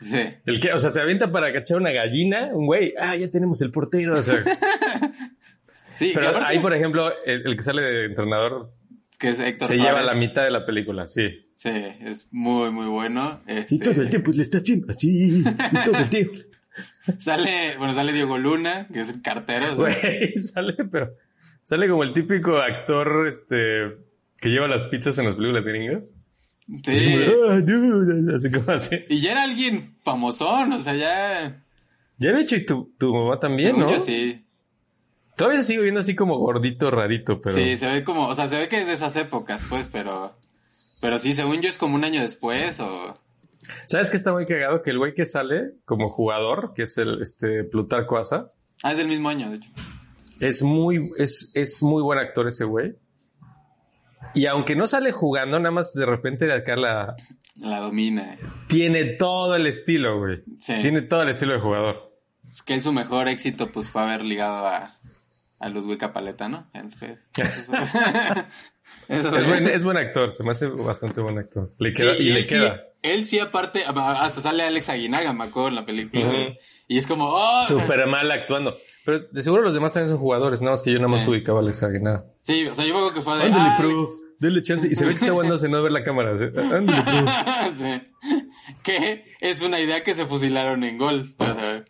[0.00, 0.16] sí.
[0.46, 3.60] el que, o sea, se avienta para cachar una gallina, un güey, ah, ya tenemos
[3.62, 4.42] el portero, o sea,
[5.94, 8.72] Sí, pero aparte- ahí, por ejemplo, el, el que sale de entrenador
[9.18, 11.28] que es Héctor se lleva la mitad de la película, sí.
[11.56, 13.40] Sí, es muy, muy bueno.
[13.46, 15.44] Este, tiempo le está haciendo así, y
[15.84, 16.34] todo el tiempo.
[17.18, 19.76] Sale, bueno, sale Diego Luna, que es el cartero.
[19.76, 21.12] Güey, sale, pero
[21.64, 23.96] sale como el típico actor, este,
[24.40, 26.04] que lleva las pizzas en las películas gringas.
[26.84, 26.94] Sí.
[26.94, 29.04] Así como, "Ah, dude", así como así.
[29.08, 31.62] Y ya era alguien famosón, o sea, ya.
[32.18, 33.90] Ya de hecho, y tu, tu mamá también, según ¿no?
[33.92, 34.44] yo sí.
[35.36, 37.54] Todavía se sigue viendo así como gordito, rarito, pero.
[37.56, 40.36] Sí, se ve como, o sea, se ve que es de esas épocas, pues, pero.
[41.00, 43.14] Pero sí, según yo es como un año después, o.
[43.86, 44.82] ¿Sabes qué está muy cagado?
[44.82, 48.96] Que el güey que sale como jugador, que es el este Plutarco Asa, Ah, es
[48.98, 49.70] del mismo año, de hecho.
[50.40, 52.96] es muy, es, es muy buen actor ese güey.
[54.34, 57.14] Y aunque no sale jugando, nada más de repente acá la
[57.56, 58.36] La domina.
[58.68, 60.42] tiene todo el estilo, güey.
[60.58, 60.74] Sí.
[60.82, 62.12] Tiene todo el estilo de jugador.
[62.46, 64.98] Es que su mejor éxito, pues, fue haber ligado a,
[65.62, 66.68] a Ludwig Paleta, ¿no?
[66.74, 66.96] Eso,
[69.08, 71.72] eso Es buen, es buen actor, se me hace bastante buen actor.
[71.78, 72.82] Le queda, Sí, y le él sí- queda.
[73.02, 76.30] él sí, aparte, hasta sale Alex Aguinaga, me acuerdo, en la película.
[76.88, 78.76] Y es como, oh, o sea, Súper mal actuando.
[79.04, 81.30] Pero de seguro los demás también son jugadores, nada más que yo nada más Sí.
[81.30, 82.24] ubicaba a Alex Aguinaga.
[82.42, 83.44] Sí, o sea, yo me acuerdo que fue de.
[83.44, 84.86] Ándale, ah, prof, dele chance.
[84.88, 86.36] Y se ve que está aguantándose no ver la cámara.
[86.36, 86.44] ¿sí?
[86.56, 87.02] Ándale,
[87.72, 87.78] prof.
[87.78, 88.02] sí.
[88.82, 91.34] Que es una idea que se fusilaron en gol.
[91.38, 91.84] O sea,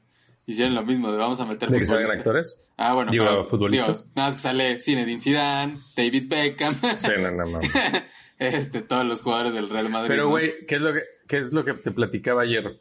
[0.46, 2.60] hicieron lo mismo, de vamos a meter ¿De que salgan actores?
[2.76, 4.02] Ah, bueno, Digo, pero, futbolistas.
[4.02, 7.60] digo, nada más que sale Zinedine Zidane, David Beckham, Sí, no, no, no.
[8.38, 10.08] este, todos los jugadores del Real Madrid.
[10.08, 12.80] Pero, güey, ¿qué es lo que, qué es lo que te platicaba ayer?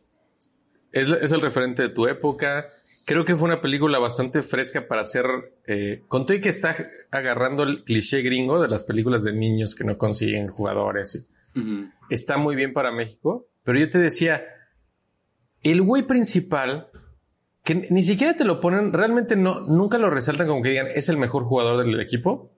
[0.91, 2.67] Es, es el referente de tu época.
[3.05, 5.25] Creo que fue una película bastante fresca para hacer,
[5.67, 6.75] eh, con todo y que está
[7.11, 11.15] agarrando el cliché gringo de las películas de niños que no consiguen jugadores.
[11.15, 11.25] y-
[12.09, 13.47] está muy bien para México.
[13.63, 14.43] Pero yo te decía,
[15.63, 16.89] el güey principal,
[17.63, 21.09] que ni siquiera te lo ponen, realmente no, nunca lo resaltan como que digan, es
[21.09, 22.51] el mejor jugador del equipo,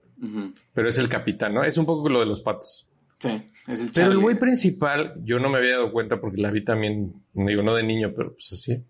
[0.74, 1.64] pero es el capitán, ¿no?
[1.64, 2.88] Es un poco lo de los patos.
[3.20, 6.52] Sí, es el Pero el güey principal, yo no me había dado cuenta porque la
[6.52, 8.86] vi también, digo, no de niño, pero pues así.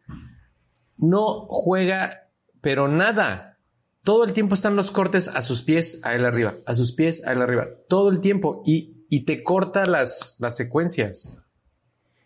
[0.97, 2.29] No juega,
[2.61, 3.57] pero nada.
[4.03, 7.25] Todo el tiempo están los cortes a sus pies, a él arriba, a sus pies,
[7.25, 7.67] a él arriba.
[7.87, 8.61] Todo el tiempo.
[8.65, 11.35] Y, y te corta las, las secuencias.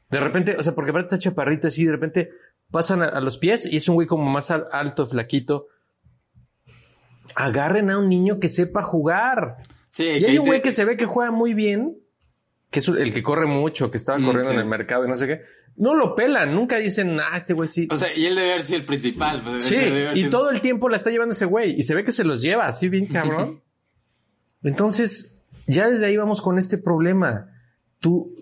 [0.10, 2.30] De repente, o sea, porque aparte está chaparrito así, de repente
[2.72, 5.68] pasan a, a los pies y es un güey como más al- alto, flaquito.
[7.36, 9.58] Agarren a un niño que sepa jugar.
[9.90, 11.98] Sí, Y hay un güey que se ve que juega muy bien,
[12.70, 14.56] que es el que corre mucho, que estaba Mm, corriendo sí.
[14.56, 15.42] en el mercado y no sé qué.
[15.76, 17.88] No lo pelan, nunca dicen, ah, este güey sí.
[17.92, 19.44] O sea, y él debe haber sido el principal.
[19.44, 19.76] pues, sí,
[20.16, 22.42] y todo el tiempo la está llevando ese güey y se ve que se los
[22.42, 23.06] lleva así bien
[23.46, 23.62] cabrón.
[24.64, 27.52] Entonces, ya desde ahí vamos con este problema.
[28.00, 28.34] Tú,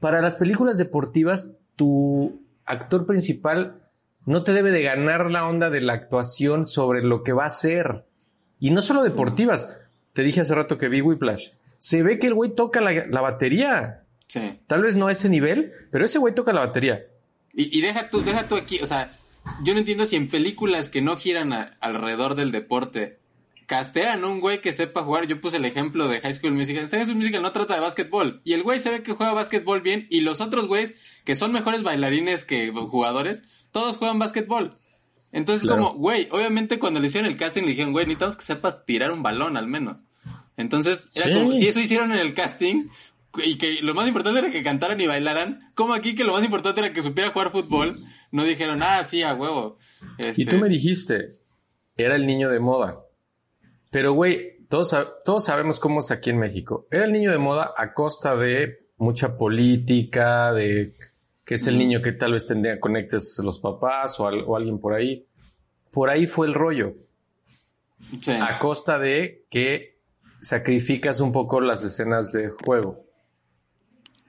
[0.00, 3.82] para las películas deportivas, tu actor principal
[4.24, 7.46] no te debe de ganar la onda de la actuación sobre lo que va a
[7.46, 8.04] hacer.
[8.60, 9.68] Y no solo deportivas.
[10.12, 11.48] Te dije hace rato que vi Whiplash.
[11.78, 14.04] Se ve que el güey toca la, la batería.
[14.28, 14.60] Sí.
[14.66, 17.02] Tal vez no a ese nivel, pero ese güey toca la batería.
[17.52, 19.18] Y, y deja tú, deja tú aquí, o sea,
[19.64, 23.18] yo no entiendo si en películas que no giran a- alrededor del deporte
[23.76, 25.26] castean a un güey que sepa jugar.
[25.26, 26.86] Yo puse el ejemplo de High School Musical.
[26.88, 28.42] High School Musical no trata de básquetbol.
[28.44, 30.06] Y el güey se ve que juega básquetbol bien.
[30.10, 34.74] Y los otros güeyes, que son mejores bailarines que jugadores, todos juegan básquetbol.
[35.32, 35.84] Entonces, Claro.
[35.84, 39.10] como, güey, obviamente cuando le hicieron el casting le dijeron, güey, necesitamos que sepas tirar
[39.10, 40.04] un balón al menos.
[40.58, 41.32] Entonces, era Sí.
[41.32, 42.88] como, si eso hicieron en el casting,
[43.42, 46.44] y que lo más importante era que cantaran y bailaran, como aquí que lo más
[46.44, 49.78] importante era que supiera jugar fútbol, no dijeron, ah, sí, a huevo.
[50.18, 51.38] Y Este, tú me dijiste,
[51.96, 52.98] era el niño de moda.
[53.92, 56.86] Pero, güey, todos, todos sabemos cómo es aquí en México.
[56.90, 60.94] Era el niño de moda a costa de mucha política, de
[61.44, 64.78] que es el niño que tal vez tendría conectes los papás o, al- o alguien
[64.80, 65.26] por ahí.
[65.92, 66.94] Por ahí fue el rollo.
[68.20, 68.32] sí.
[68.32, 69.98] A costa de que
[70.40, 73.04] sacrificas un poco las escenas de juego.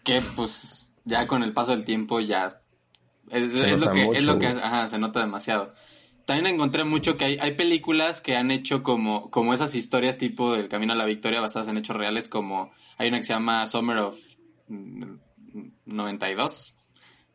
[0.04, 2.48] que pues ya con el paso del tiempo ya
[3.30, 5.74] es, lo que es lo que ajá, se nota demasiado.
[6.26, 10.56] También encontré mucho que hay, hay películas que han hecho como, como esas historias tipo
[10.56, 13.66] El Camino a la Victoria basadas en hechos reales, como hay una que se llama
[13.66, 14.18] Summer of
[14.70, 15.16] mm,
[15.86, 16.74] 92,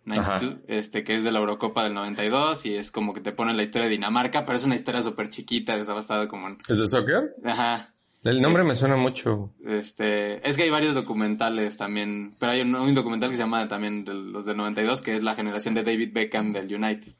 [0.04, 3.56] 92 este, que es de la Eurocopa del 92 y es como que te ponen
[3.56, 6.58] la historia de Dinamarca, pero es una historia súper chiquita, está basada como en...
[6.68, 7.34] ¿Es de soccer?
[7.44, 7.92] Ajá,
[8.24, 9.52] El nombre Es- me suena mucho.
[9.66, 13.68] este, es que hay varios documentales también, pero hay un, un documental que se llama
[13.68, 17.12] también de los del 92, que es la generación de David Beckham del United,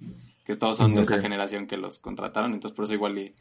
[0.49, 3.35] que todos son de esa generación que los contrataron, entonces por eso igual y,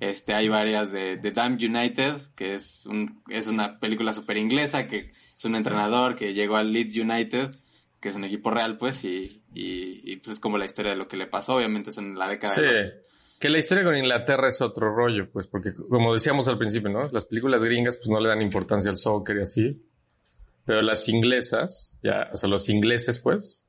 [0.00, 4.86] Este, hay varias de, de Damned United, que es, un, es una película súper inglesa,
[4.86, 4.98] que
[5.34, 7.52] es un entrenador que llegó al Leeds United,
[7.98, 10.98] que es un equipo real, pues, y, y, y, pues es como la historia de
[10.98, 12.60] lo que le pasó, obviamente es en la década Sí.
[12.60, 12.98] de los...
[13.40, 17.08] Que la historia con Inglaterra es otro rollo, pues, porque como decíamos al principio, ¿no?
[17.10, 19.82] Las películas gringas, pues no le dan importancia al soccer y así.
[20.66, 23.64] Pero las inglesas, ya, o sea, los ingleses, pues,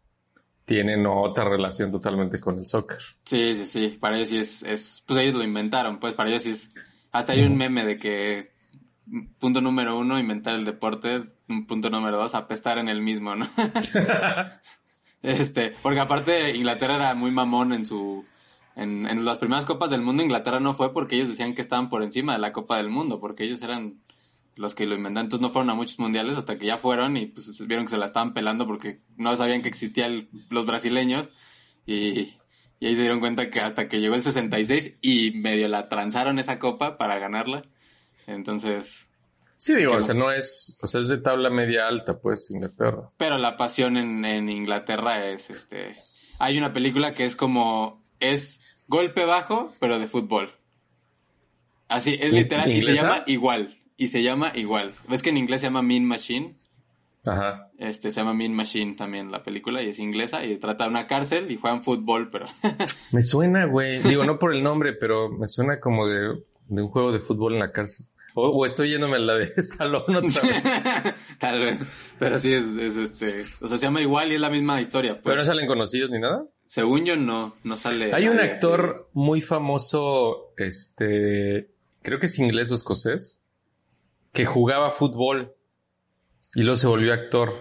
[0.65, 2.99] tienen otra relación totalmente con el soccer.
[3.25, 6.43] Sí, sí, sí, para ellos sí es, es, pues ellos lo inventaron, pues para ellos
[6.43, 6.71] sí es,
[7.11, 8.53] hasta hay un meme de que
[9.39, 11.23] punto número uno, inventar el deporte,
[11.67, 13.47] punto número dos, apestar en el mismo, ¿no?
[15.21, 18.25] este, porque aparte Inglaterra era muy mamón en su,
[18.75, 21.89] en, en las primeras copas del mundo, Inglaterra no fue porque ellos decían que estaban
[21.89, 24.02] por encima de la Copa del Mundo, porque ellos eran
[24.55, 27.25] los que lo inventaron, entonces no fueron a muchos mundiales hasta que ya fueron y
[27.27, 31.29] pues vieron que se la estaban pelando porque no sabían que existían los brasileños
[31.85, 32.35] y,
[32.79, 36.37] y ahí se dieron cuenta que hasta que llegó el 66 y medio la transaron
[36.39, 37.63] esa copa para ganarla.
[38.27, 39.07] Entonces,
[39.57, 43.09] Sí, digo, o sea, no es, o sea, es de tabla media alta, pues, Inglaterra.
[43.15, 45.95] pero la pasión en, en Inglaterra es este.
[46.37, 48.03] Hay una película que es como.
[48.19, 50.53] Es golpe bajo, pero de fútbol.
[51.87, 52.71] Así, es ¿In- literal.
[52.71, 53.77] Y se llama igual.
[54.03, 54.91] Y se llama igual.
[55.07, 56.57] ¿Ves que en inglés se llama Mean Machine?
[57.25, 57.69] Ajá.
[57.77, 61.07] Este, se llama Mean Machine también la película y es inglesa y trata de una
[61.07, 62.47] cárcel y juegan fútbol, pero
[63.13, 63.99] Me suena, güey.
[64.03, 66.37] Digo, no por el nombre, pero me suena como de,
[66.67, 68.07] de un juego de fútbol en la cárcel.
[68.35, 71.15] O, o estoy yéndome a la de Stallone otra vez.
[71.39, 71.79] tal vez.
[72.19, 75.13] Pero sí es, es este, o sea, se llama igual y es la misma historia.
[75.13, 75.23] pues.
[75.23, 76.43] Pero no salen conocidos ni nada.
[76.65, 78.13] Según yo no, no sale.
[78.13, 81.69] Hay un actor muy famoso, este,
[82.01, 83.39] creo que es inglés o escocés,
[84.33, 85.55] que jugaba fútbol
[86.55, 87.53] y luego se volvió actor.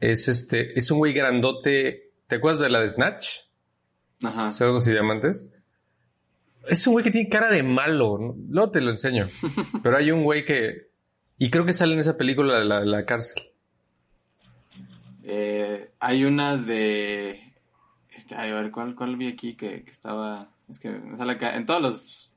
[0.00, 2.12] Es este, es un güey grandote.
[2.26, 3.28] ¿Te acuerdas de la de Snatch?
[4.22, 4.50] Ajá.
[4.50, 5.52] Cerdos y diamantes.
[6.66, 8.18] Es un güey que tiene cara de malo.
[8.18, 8.34] ¿no?
[8.48, 9.28] Luego te lo enseño.
[9.82, 10.88] Pero hay un güey que.
[11.38, 13.42] Y creo que sale en esa película de la, de la cárcel.
[15.22, 17.54] Eh, hay unas de.
[18.10, 20.54] Este, ay, a ver, ¿cuál, cuál vi aquí que, que estaba.
[20.68, 21.56] Es que me sale acá.
[21.56, 22.30] En todas los,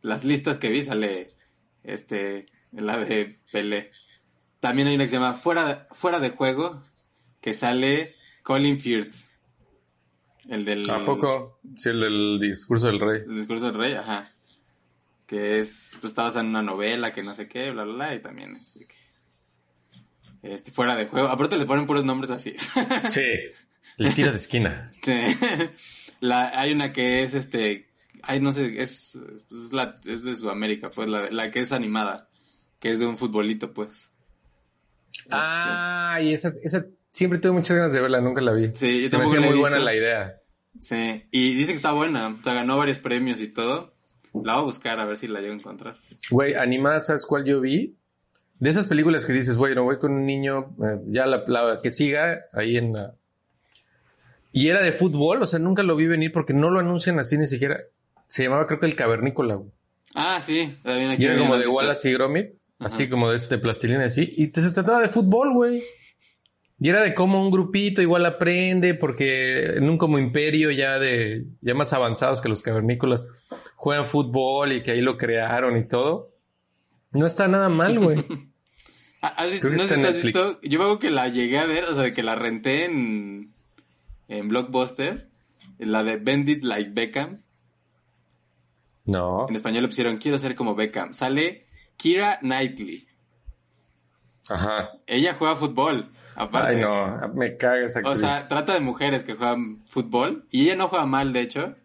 [0.00, 1.34] las listas que vi sale.
[1.82, 2.46] Este.
[2.72, 3.90] La de Pelé.
[4.60, 6.82] También hay una que se llama Fuera, Fuera de Juego.
[7.40, 9.14] Que sale Colin Firth.
[10.48, 10.88] El del.
[10.90, 11.60] ¿A poco?
[11.76, 13.22] Sí, el del discurso del rey.
[13.28, 14.32] El discurso del rey, ajá.
[15.26, 18.14] Que es, pues está basado en una novela, que no sé qué, bla, bla, bla,
[18.14, 18.94] y también que-
[20.42, 21.28] este, fuera de juego.
[21.28, 22.54] Aparte le ponen puros nombres así.
[23.08, 23.26] Sí.
[23.98, 24.90] El tiro de esquina.
[25.02, 25.12] Sí.
[26.20, 27.88] La, hay una que es, este,
[28.22, 32.27] ay, no sé, es, es, la, es de Sudamérica, pues, la, la que es animada,
[32.78, 34.10] que es de un futbolito, pues.
[35.30, 38.70] Ah, y esa, esa siempre tuve muchas ganas de verla, nunca la vi.
[38.74, 40.40] Sí, yo Se me hacía muy buena la idea.
[40.80, 43.94] Sí, y dice que está buena, o sea, ganó varios premios y todo.
[44.44, 45.96] La voy a buscar a ver si la llego a encontrar.
[46.30, 47.96] Güey, animada, ¿sabes cuál yo vi?
[48.60, 51.78] De esas películas que dices, güey, no voy con un niño, eh, ya la, la
[51.82, 53.14] que siga ahí en la...
[54.52, 57.38] Y era de fútbol, o sea, nunca lo vi venir porque no lo anuncian así
[57.38, 57.78] ni siquiera.
[58.26, 59.70] Se llamaba creo que El Cavernícola, güey.
[60.14, 61.74] Ah, sí, también aquí Y era como de listas.
[61.74, 62.46] Wallace y Gromit,
[62.78, 63.10] así Ajá.
[63.10, 64.28] como de este plastilina así.
[64.36, 65.82] Y te, se trataba de fútbol, güey.
[66.80, 71.44] Y era de cómo un grupito igual aprende, porque en un como imperio ya de,
[71.60, 73.26] ya más avanzados que los cavernícolas,
[73.74, 76.34] juegan fútbol y que ahí lo crearon y todo.
[77.10, 78.24] No está nada mal, güey.
[79.20, 81.66] Ah, ¿has visto- no sé si has visto, yo me acuerdo que la llegué a
[81.66, 83.52] ver, o sea, de que la renté en,
[84.28, 85.28] en Blockbuster,
[85.80, 87.42] la de Bendit Like Beckham.
[89.04, 89.46] No.
[89.48, 91.14] En español le pusieron Quiero ser como Beckham.
[91.14, 91.66] Sale
[91.98, 93.06] Kira Knightley.
[94.48, 94.92] Ajá.
[95.06, 96.76] Ella juega fútbol, aparte.
[96.76, 98.20] Ay, no, me caga esa O actriz.
[98.20, 101.76] sea, trata de mujeres que juegan fútbol y ella no juega mal, de hecho.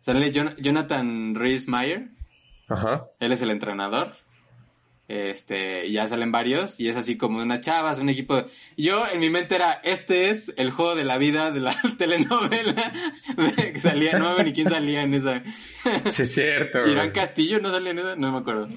[0.00, 2.08] Sale Jon- Jonathan Rhys Meyer,
[2.68, 3.06] Ajá.
[3.20, 4.14] él es el entrenador.
[5.08, 8.36] Este, ya salen varios y es así como unas chavas, un equipo.
[8.36, 11.70] de- Yo en mi mente era, este es el juego de la vida de la
[11.98, 12.92] telenovela
[13.36, 15.42] de- que salía, no me ni quién salía en esa.
[16.06, 16.86] Sí, es cierto.
[16.90, 18.68] Irán Castillo no salía en esa, no me acuerdo.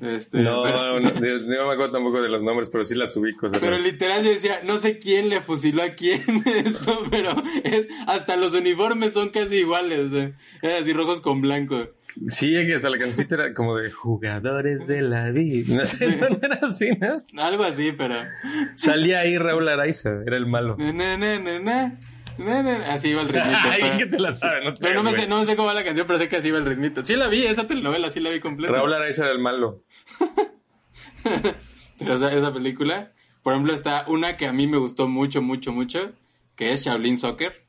[0.00, 3.16] Este, No, pero, no, Dios, no me acuerdo tampoco de los nombres, pero sí las
[3.16, 3.50] ubico.
[3.50, 7.32] sea, pero literal yo decía, no sé quién le fusiló a quién esto, pero
[7.64, 10.32] es hasta los uniformes son casi iguales, o sea,
[10.62, 11.88] eran así rojos con blanco.
[12.26, 15.76] Sí, que hasta la cancioncita era como de jugadores de la vida.
[15.76, 17.42] No sé, no era así, ¿no?
[17.42, 18.16] Algo así, pero
[18.76, 20.76] Salía ahí Raúl Araiza, era el malo.
[20.78, 21.98] na, na, na,
[22.86, 23.58] así iba el ritmito.
[23.70, 25.56] Ay, pero- que te la sabe, no te Pero no me, sé, no me sé
[25.56, 27.04] cómo va la canción, pero sé que así va el ritmito.
[27.04, 28.72] Sí la vi, esa telenovela sí la vi completa.
[28.74, 29.84] Raúl Araiza era el malo.
[31.98, 35.72] Pero esa, esa película, por ejemplo, está una que a mí me gustó mucho, mucho,
[35.72, 36.12] mucho,
[36.54, 37.66] que es Shaolin Soccer.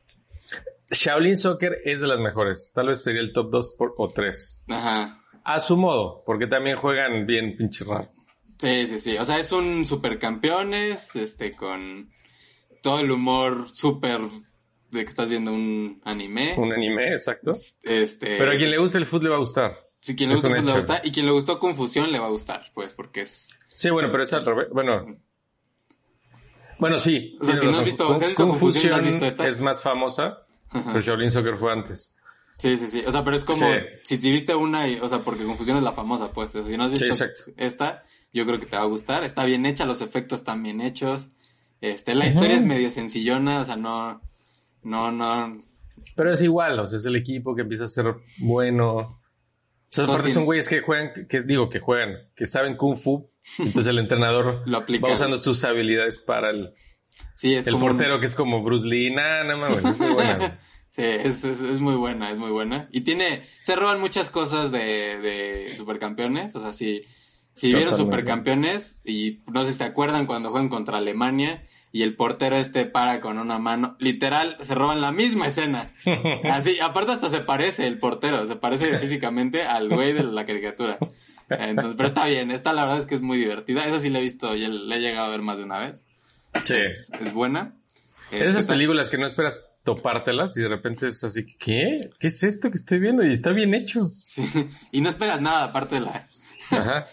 [0.92, 2.72] Shaolin Soccer es de las mejores.
[2.74, 4.64] Tal vez sería el top 2 o 3.
[4.70, 5.24] Ajá.
[5.44, 8.12] A su modo, porque también juegan bien pinche raro.
[8.60, 9.18] Sí, sí, sí.
[9.18, 12.10] O sea, es un supercampeones, este, con
[12.84, 14.20] todo el humor súper
[14.92, 16.56] de que estás viendo un anime.
[16.58, 17.56] Un anime, exacto.
[17.84, 19.78] Este, Pero a quien le guste el fútbol le va a gustar.
[20.00, 22.12] si quien le gusta un pues, le va a gustar, y quien le gustó Confusión
[22.12, 23.50] le va a gustar, pues, porque es...
[23.76, 24.68] Sí, bueno, pero es al revés.
[24.74, 25.06] Bueno.
[26.80, 27.36] Bueno, sí.
[27.42, 29.48] O sea, si no has visto- Confusión, ¿no has Fusion visto esta?
[29.48, 32.16] es más famosa, pero Shaolin Soccer fue antes.
[32.58, 33.04] Sí, sí, sí.
[33.06, 33.58] O sea, pero es como,
[34.04, 34.18] Sí.
[34.20, 36.50] si, viste una, y- o sea, porque Confusión es la famosa, pues.
[36.56, 37.26] O sea, si no has Sí, visto
[37.58, 39.24] esta, yo creo que te va a gustar.
[39.24, 41.30] Está bien hecha, los efectos están bien hechos.
[41.82, 44.22] Este, la historia es medio sencillona, o sea, no,
[44.84, 45.62] no, no.
[46.16, 48.96] Pero es igual, o sea, es el equipo que empieza a ser bueno.
[48.96, 49.20] O
[49.92, 53.30] sea, aparte tienen- son güeyes que juegan, que, digo, que juegan, que saben Kung Fu.
[53.58, 55.08] Entonces el entrenador Lo aplica.
[55.08, 56.74] va usando sus habilidades para el,
[57.36, 59.12] Sí, es el como un- portero, que es como Bruce Lee.
[59.14, 60.60] Nah, no mames, es muy buena.
[60.92, 62.90] Sí, es, es, es muy buena, es muy buena.
[62.92, 66.56] Y tiene, se roban muchas cosas de, de supercampeones.
[66.56, 67.04] O sea, si,
[67.54, 72.16] si vieron supercampeones y no sé si se acuerdan cuando juegan contra Alemania y el
[72.16, 75.88] portero este para con una mano, literal, se roban la misma escena.
[76.52, 80.98] Así, aparte hasta se parece el portero, se parece físicamente al güey de la caricatura.
[81.50, 83.84] Entonces, pero está bien, esta la verdad es que es muy divertida.
[83.86, 86.04] Esa sí la he visto, y la he llegado a ver más de una vez.
[86.64, 86.76] Sí.
[86.76, 87.74] Es, es buena.
[88.30, 92.12] Es Este, esas está- películas que no esperas topártelas y de repente es así, ¿qué?
[92.20, 93.24] ¿Qué es esto que estoy viendo?
[93.26, 94.12] Y está bien hecho.
[94.26, 94.44] Sí,
[94.92, 96.28] y no esperas nada aparte de la,
[96.70, 97.08] Ajá.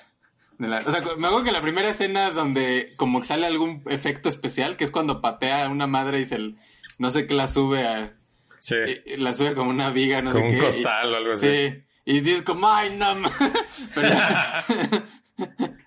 [0.59, 4.29] De la- O sea, me acuerdo que la primera escena donde como sale algún efecto
[4.29, 6.55] especial, que es cuando patea a una madre y se...
[6.99, 8.15] No sé qué la sube a...
[8.61, 8.77] Sí.
[9.05, 10.65] y- La sube como una viga, no Como sé un qué.
[10.65, 11.47] costal y- o algo así.
[11.47, 11.83] Sí.
[12.07, 13.15] Y dices como, ay, no.
[13.17, 13.33] ma-".
[13.95, 14.17] Pero,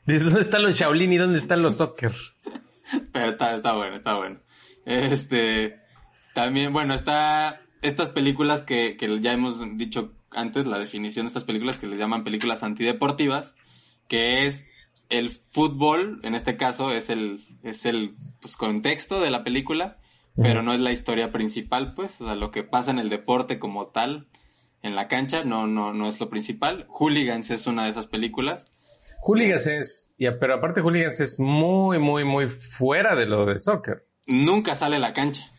[0.05, 2.13] Dices, ¿dónde están los Shaolin y dónde están los soccer?
[3.11, 4.39] pero está, está bueno, está bueno.
[4.85, 5.77] Este...
[6.33, 7.61] También, bueno, está...
[7.81, 11.97] Estas películas que, que ya hemos dicho antes, la definición de estas películas que les
[11.97, 13.55] llaman películas antideportivas,
[14.09, 14.65] que es
[15.07, 19.97] el fútbol, en este caso, es el, es el pues, contexto de la película,
[20.35, 23.59] pero no es la historia principal, pues, o sea, lo que pasa en el deporte
[23.59, 24.27] como tal,
[24.81, 26.85] en la cancha, no, no, no es lo principal.
[26.87, 28.71] Hooligans es una de esas películas.
[29.21, 34.05] Hooligans es, pero aparte Hooligans es muy, muy, muy fuera de lo de soccer.
[34.27, 35.51] Nunca sale la cancha.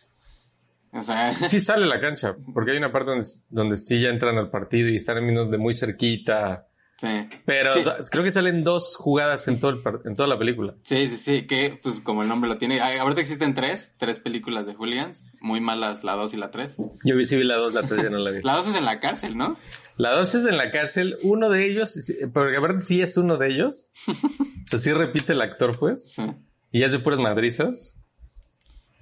[0.92, 4.38] O sea, Sí sale la cancha, porque hay una parte donde, donde sí ya entran
[4.38, 6.70] al partido y están de muy cerquita.
[7.01, 7.28] Sí.
[7.46, 7.82] Pero Sí.
[8.11, 10.74] creo que salen dos jugadas en, todo el en toda la película.
[10.82, 12.80] Sí, sí, sí, que pues como el nombre lo tiene.
[12.80, 16.76] ah, Ahorita existen tres, tres películas de Hooligans, muy malas la dos y la tres.
[17.05, 18.40] Yo vi, sí vi la dos, la tres ya no la vi.
[18.44, 19.57] La dos es en la cárcel, ¿no?
[19.96, 21.94] La dos es en la cárcel, uno de ellos,
[22.32, 23.90] porque aparte sí es uno de ellos.
[24.64, 26.12] O sea, sí repite el actor, pues.
[26.12, 26.22] Sí.
[26.70, 27.94] Y es de puras madrizas.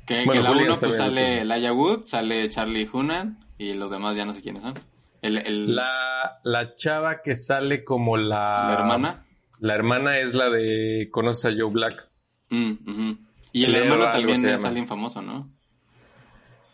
[0.07, 4.16] Que, Bueno, que la uno pues sale Laia Wood, sale Charlie Hunnam y los demás
[4.16, 4.78] ya no sé quiénes son.
[5.23, 8.75] El, el- la, La, chava que sale como la...
[8.79, 9.25] hermana.
[9.61, 11.09] La hermana es la de...
[11.11, 12.09] ¿Conoces a Joe Black?
[12.51, 13.12] Mm.
[13.53, 15.51] Y el Cleo, hermano también es alguien famoso, ¿no?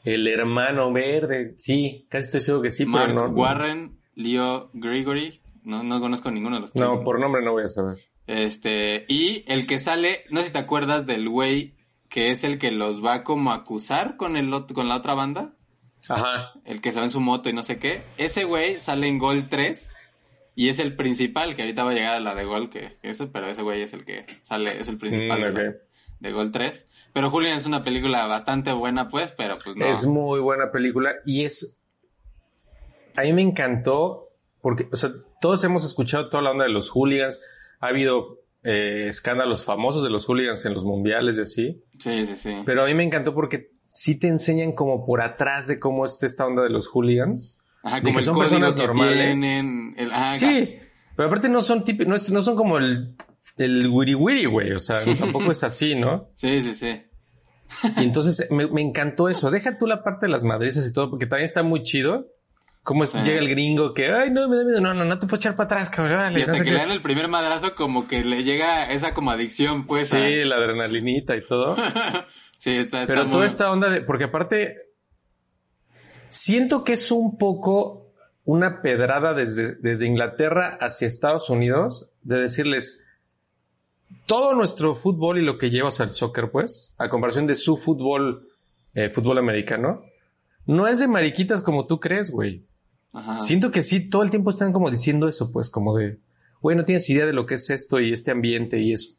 [0.04, 1.54] El hermano verde.
[1.56, 3.34] Sí, casi estoy seguro que sí, Mark pero no.
[3.34, 7.64] Warren, Leo Gregory, no, no conozco ninguno de los que No, por nombre no voy
[7.64, 7.96] a saber.
[8.26, 11.74] Este, y el que sale, no sé si te acuerdas del güey
[12.10, 15.53] que es el que los va como a acusar con, el, con la otra banda.
[16.10, 16.52] Ajá.
[16.64, 19.18] el que se va en su moto y no sé qué, ese güey sale en
[19.18, 19.94] Gol 3
[20.56, 23.10] y es el principal, que ahorita va a llegar a la de Gol, que que
[23.10, 25.56] eso, pero ese güey es el que sale, es el principal Mm,
[26.20, 26.86] de, Gol 3.
[27.12, 29.86] Pero Julian es una película bastante buena, pues, pero pues no.
[29.86, 31.80] Es muy buena película y es...
[33.16, 34.30] A mí me encantó
[34.60, 37.42] porque, o sea, todos hemos escuchado toda la onda de los hooligans.
[37.80, 41.84] Ha habido eh, escándalos famosos de los hooligans en los mundiales y así.
[41.98, 42.62] Sí, sí, sí.
[42.64, 46.26] Pero a mí me encantó porque sí te enseñan como por atrás de cómo está
[46.26, 47.58] esta onda de los hooligans.
[47.84, 49.38] Ajá, de como que son personas normales.
[49.38, 50.78] tienen, el- ajá, Sí,
[51.16, 53.14] pero aparte no son típicos, no, es- no son como el,
[53.56, 54.72] el wiri wiri, güey.
[54.72, 56.28] O sea, tampoco es así, ¿no?
[56.34, 57.02] Sí, sí, sí.
[57.96, 59.50] Y entonces me, me encantó eso.
[59.50, 62.26] Deja tú la parte de las madrizas y todo, porque también está muy chido.
[62.82, 63.16] Cómo Sí.
[63.22, 64.80] llega el gringo que, ay, no, me da miedo.
[64.80, 66.18] No, no, no te puedo echar para atrás, cabrón.
[66.18, 66.74] órale", Y hasta no sé que qué.
[66.74, 70.08] le dan el primer madrazo, como que le llega esa como adicción, pues.
[70.10, 71.76] sí, a- la adrenalinita y todo.
[72.64, 74.76] sí, está, está Pero muy- toda esta onda de, porque aparte,
[76.28, 78.06] siento que es un poco
[78.44, 83.04] una pedrada desde, desde Inglaterra hacia Estados Unidos, de decirles,
[84.26, 87.54] todo nuestro fútbol y lo que lleva, o sea, el soccer, pues, a comparación de
[87.54, 88.48] su fútbol,
[88.94, 90.02] eh, fútbol americano,
[90.66, 92.64] no es de mariquitas como tú crees, güey.
[93.12, 93.40] Ajá.
[93.40, 96.18] Siento que sí, todo el tiempo están como diciendo eso, pues, como de,
[96.60, 99.12] güey, no tienes idea de lo que es esto y este ambiente y eso.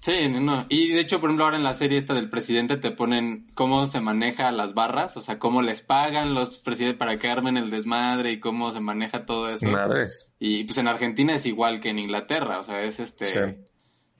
[0.00, 0.64] Sí, no.
[0.68, 3.86] Y de hecho, por ejemplo, ahora en la serie esta del presidente te ponen cómo
[3.88, 7.70] se maneja las barras, o sea, cómo les pagan los presidentes para que armen el
[7.70, 9.66] desmadre y cómo se maneja todo eso.
[9.66, 10.30] Madres.
[10.38, 13.38] Y pues en Argentina es igual que en Inglaterra, o sea, es este Sí.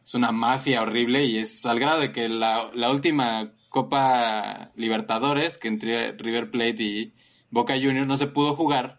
[0.03, 5.59] es una mafia horrible y es al grado de que la, la última Copa Libertadores
[5.59, 7.15] que entre River Plate y
[7.51, 8.97] Boca Juniors no se pudo jugar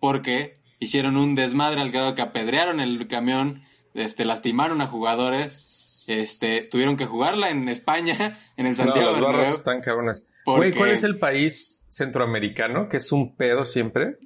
[0.00, 3.62] porque hicieron un desmadre al grado que apedrearon el camión,
[3.94, 5.65] este lastimaron a jugadores,
[6.06, 10.26] este tuvieron que jugarla en España, en el No, Santiago las barras están cabronas.
[10.44, 14.16] Porque- Güey, ¿cuál es el país centroamericano que es un pedo siempre?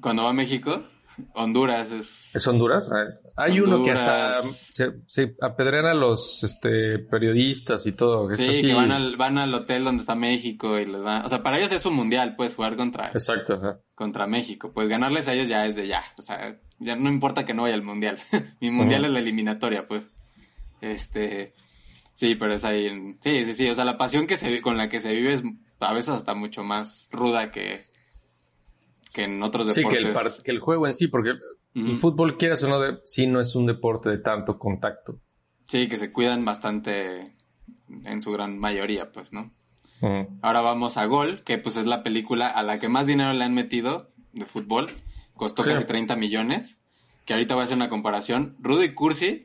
[0.00, 0.82] Cuando va a México,
[1.34, 2.90] Honduras es ¿Es Honduras?
[2.92, 3.04] Ah,
[3.36, 8.32] Hay uno que hasta se, se apedrean a los este, periodistas y todo.
[8.34, 8.66] Sí, así.
[8.68, 11.24] que van al, van al hotel donde está México y les van...
[11.24, 13.54] O sea, para ellos es un mundial, puedes jugar contra, Exacto.
[13.54, 13.78] ajá.
[13.94, 14.72] contra México.
[14.72, 16.02] Pues ganarles a ellos ya es de ya.
[16.18, 18.18] O sea, ya no importa que no vaya al mundial.
[18.60, 20.04] Mi mundial es la eliminatoria, pues.
[20.80, 21.54] Este...
[22.14, 23.16] Sí, pero es ahí...
[23.20, 23.70] Sí, sí, sí.
[23.70, 25.42] O sea, la pasión que se con la que se vive es
[25.80, 27.86] a veces hasta mucho más ruda que,
[29.12, 30.06] que en otros Sí, que deportes.
[30.06, 31.34] el, par- que el juego en sí, porque
[31.74, 35.20] el fútbol, quieras o no, de, sí no es un deporte de tanto contacto.
[35.66, 37.36] Sí, que se cuidan bastante
[38.04, 39.52] en su gran mayoría, pues, ¿no?
[40.42, 43.44] Ahora vamos a Gol, que pues es la película a la que más dinero le
[43.44, 44.90] han metido de fútbol.
[45.34, 46.78] Costó casi 30 millones.
[47.24, 48.56] Que ahorita voy a hacer una comparación.
[48.60, 49.40] Rudy Cursi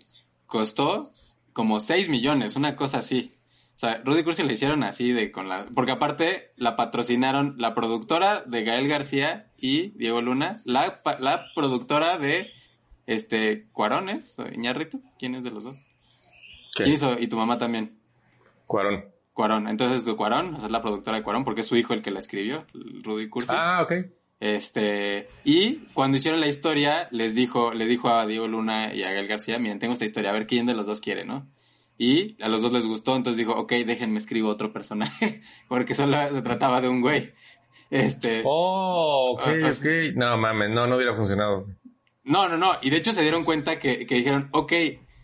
[0.46, 1.12] costó
[1.54, 3.36] como 6 millones, una cosa así.
[3.76, 5.66] O sea, Rudy Cursi le hicieron así de con la...
[5.74, 12.18] Porque aparte la patrocinaron la productora de Gael García y Diego Luna, la, la productora
[12.18, 12.52] de
[13.08, 15.76] este Cuarones, o Iñárritu, ¿quién es de los dos?
[16.76, 16.84] ¿Qué?
[16.84, 17.18] ¿Quién hizo?
[17.20, 18.00] Y tu mamá también.
[18.68, 19.06] Cuarón.
[19.34, 19.68] Cuarón.
[19.68, 22.02] Entonces, de Cuarón, o sea, es la productora de Cuarón, porque es su hijo el
[22.02, 23.52] que la escribió, Rudy Cursi.
[23.52, 23.94] Ah, ok.
[24.44, 29.14] Este, y cuando hicieron la historia, les dijo, le dijo a Diego Luna y a
[29.14, 31.48] Gael García, miren, tengo esta historia, a ver quién de los dos quiere, ¿no?
[31.98, 35.40] Y a los dos les gustó, entonces dijo, ok, déjenme escribo otro personaje,
[35.70, 37.32] porque solo se trataba de un güey.
[37.90, 39.86] Este, Oh, ok, Ah, ok.
[40.16, 41.66] No mames, no, no hubiera funcionado.
[42.26, 42.74] No, no, no.
[42.82, 44.74] Y de hecho se dieron cuenta que, que dijeron, ok,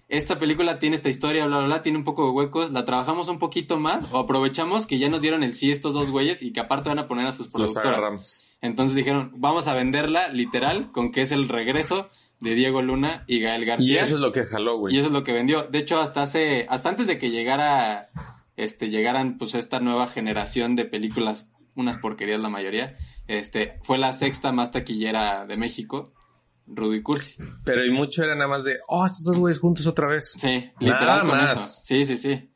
[0.09, 3.29] esta película tiene esta historia, bla, bla, bla, tiene un poco de huecos, la trabajamos
[3.29, 6.51] un poquito más o aprovechamos que ya nos dieron el sí estos dos güeyes y
[6.51, 8.45] que aparte van a poner a sus productoras.
[8.61, 13.39] Entonces dijeron, vamos a venderla literal con que es el regreso de Diego Luna y
[13.39, 14.01] Gael Y García.
[14.01, 14.95] eso es lo que jaló, güey.
[14.95, 15.63] Y eso es lo que vendió.
[15.63, 18.09] De hecho, hasta hace, hasta antes de que llegara,
[18.57, 22.97] este, llegaran, pues, esta nueva generación de películas, unas porquerías la mayoría,
[23.27, 26.13] este, fue la sexta más taquillera de México,
[26.69, 27.35] Rudy Cursi.
[27.65, 30.33] Pero y mucho era nada más de, oh, estos dos güeyes juntos otra vez.
[30.37, 31.53] Sí, Nada literal con más.
[31.53, 31.81] eso.
[31.83, 32.49] Sí, sí, sí.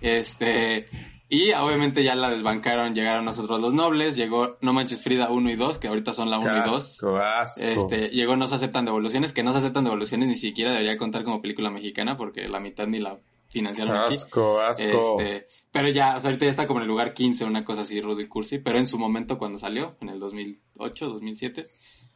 [0.00, 0.86] Este,
[1.28, 5.56] y obviamente ya la desbancaron, llegaron nosotros los nobles, llegó No Manches Frida 1 y
[5.56, 6.74] 2, que ahorita son la 1 y 2.
[6.74, 7.64] Asco, asco.
[7.64, 11.22] Este, llegó No se aceptan devoluciones, que no se aceptan devoluciones ni siquiera debería contar
[11.22, 14.14] como película mexicana porque la mitad ni la financiaron aquí.
[14.14, 15.20] asco, asco.
[15.20, 17.82] Este, pero ya, o sea, ahorita ya está como en el lugar 15, una cosa
[17.82, 21.66] así, Rudy Cursi, pero en su momento cuando salió, en el 2008, 2007,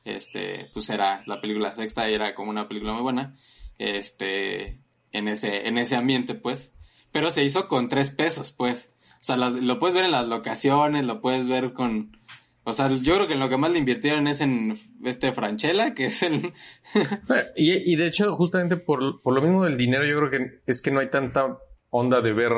[0.04, 3.36] este, pues era la película sexta y era como una película muy buena,
[3.78, 4.80] este,
[5.12, 6.72] en ese, en ese ambiente, pues,
[7.12, 11.06] pero se hizo con tres pesos, pues, o sea, lo puedes ver en las locaciones,
[11.06, 12.18] lo puedes ver con,
[12.64, 16.06] o sea, yo creo que lo que más le invirtieron es en este Franchella, que
[16.06, 16.52] es el,
[17.56, 20.82] Y, y de hecho, justamente por, por lo mismo del dinero, yo creo que es
[20.82, 21.58] que no hay tanta
[21.96, 22.50] onda de ver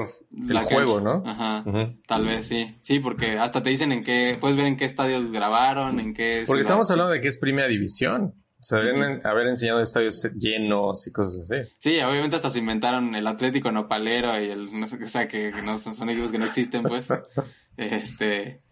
[0.49, 1.11] el la juego, cancha.
[1.11, 1.23] ¿no?
[1.27, 1.65] Ajá.
[2.07, 2.75] Tal vez sí.
[2.81, 6.45] Sí, porque hasta te dicen en qué, puedes ver en qué estadios grabaron, en qué.
[6.47, 8.35] Porque estamos hablando de que es primera división.
[8.59, 11.71] O sea, deben haber enseñado estadios llenos y cosas así.
[11.79, 15.53] Sí, obviamente hasta se inventaron el Atlético Nopalero y el, no sé, o sea, que,
[15.53, 17.07] que no son, son equipos que no existen, pues.
[17.77, 18.63] este,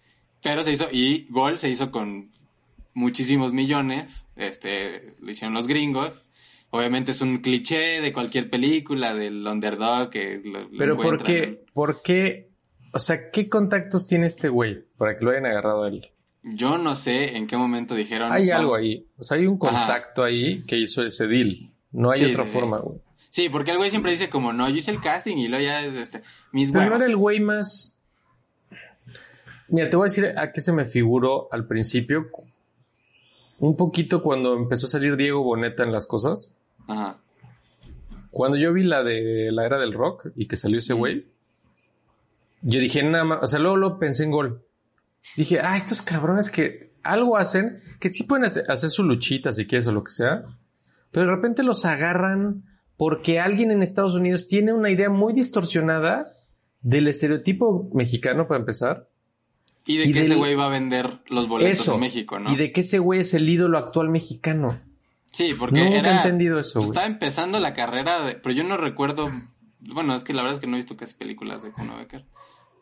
[0.43, 2.33] pero se hizo, y Gol se hizo con
[2.95, 6.24] muchísimos millones, este, lo hicieron los gringos.
[6.75, 11.64] Obviamente es un cliché de cualquier película, del underdog que lo, lo Pero ¿por qué?
[11.72, 12.51] ¿Por qué?
[12.93, 16.05] O sea, ¿qué contactos tiene este güey para que lo hayan agarrado a él?
[16.43, 18.33] Yo no sé en qué momento dijeron.
[18.33, 19.07] Hay algo ahí.
[19.16, 19.87] O sea, hay un Ajá.
[19.87, 21.70] contacto ahí que hizo ese deal.
[21.93, 22.99] No hay Sí, otra sí, forma, güey.
[23.31, 25.81] Sí, porque el güey siempre dice como, no, yo hice el casting y luego ya,
[25.85, 28.03] este, mis Pero no era el güey más.
[29.68, 32.27] Mira, te voy a decir a qué se me figuró al principio.
[33.61, 36.53] Un poquito cuando empezó a salir Diego Boneta en las cosas.
[36.87, 37.18] Ajá.
[38.30, 41.26] Cuando yo vi la de la era del rock y que salió ese güey,
[42.62, 44.62] yo dije nada más, o sea, luego lo pensé en gol.
[45.37, 49.66] Dije, ah, estos cabrones que algo hacen, que sí pueden hacer, hacer su luchita si
[49.66, 50.45] quieres o lo que sea,
[51.11, 52.64] pero de repente los agarran
[52.97, 56.26] porque alguien en Estados Unidos tiene una idea muy distorsionada
[56.80, 59.09] del estereotipo mexicano para empezar.
[59.87, 61.95] Y de Y que del- ese güey va a vender los boletos Eso.
[61.95, 62.53] en México, ¿no?
[62.53, 64.80] Y de que ese güey es el ídolo actual mexicano.
[65.35, 66.12] Sí, porque Nunca era...
[66.12, 66.89] he entendido eso, pues.
[66.89, 69.28] Estaba empezando la carrera, de- pero yo no recuerdo
[69.80, 72.24] Bueno, es que la verdad es que no he visto casi películas de Kuno Becker.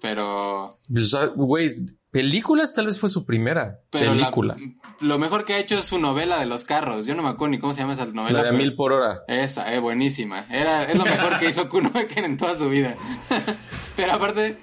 [0.00, 0.78] Pero.
[0.92, 1.76] Pues, o sea, güey,
[2.10, 4.56] películas tal vez fue su primera pero la- película.
[5.00, 7.06] lo mejor que ha hecho es su novela de los carros.
[7.06, 8.38] Yo no me acuerdo ni cómo se llama esa novela.
[8.38, 9.22] La de pero- mil por hora.
[9.28, 10.46] Esa, eh, buenísima.
[10.50, 12.96] Era, es lo mejor que hizo Kuno Becker en toda su vida.
[13.96, 14.58] Pero aparte,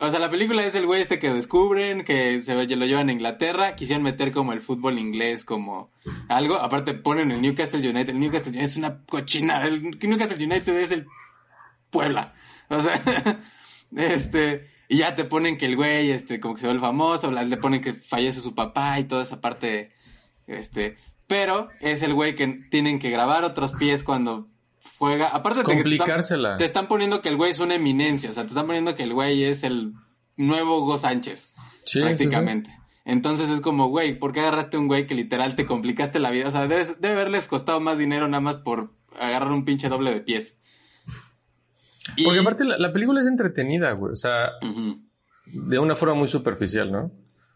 [0.00, 3.12] o sea, la película es el güey este que descubren, que se lo llevan a
[3.12, 5.90] Inglaterra, quisieron meter como el fútbol inglés como
[6.28, 6.56] algo.
[6.56, 8.10] Aparte ponen el Newcastle United.
[8.10, 9.62] El Newcastle United es una cochina.
[9.66, 11.06] El Newcastle United es el
[11.90, 12.34] Puebla.
[12.68, 13.00] O sea,
[13.96, 14.68] este...
[14.88, 17.56] Y ya te ponen que el güey, este, como que se vuelve famoso, la- le
[17.56, 19.92] ponen que fallece su papá y toda esa parte,
[20.48, 20.96] este,
[21.28, 24.48] pero es el güey que tienen que grabar otros pies cuando
[24.98, 26.56] juega, aparte de que te están, Complicársela.
[26.56, 29.02] te están poniendo que el güey es una eminencia, o sea, te están poniendo que
[29.02, 29.92] el güey es el
[30.36, 31.50] nuevo Hugo Sánchez,
[31.84, 32.76] Sí, prácticamente.
[33.04, 36.48] Entonces es como, güey, ¿por qué agarraste un güey que literal te complicaste la vida?
[36.48, 40.12] O sea, debes- debe haberles costado más dinero nada más por agarrar un pinche doble
[40.12, 40.56] de pies.
[42.16, 44.12] Y- Porque aparte la, la película es entretenida, güey.
[44.12, 44.50] O sea,
[45.46, 47.10] de una forma muy superficial, ¿no?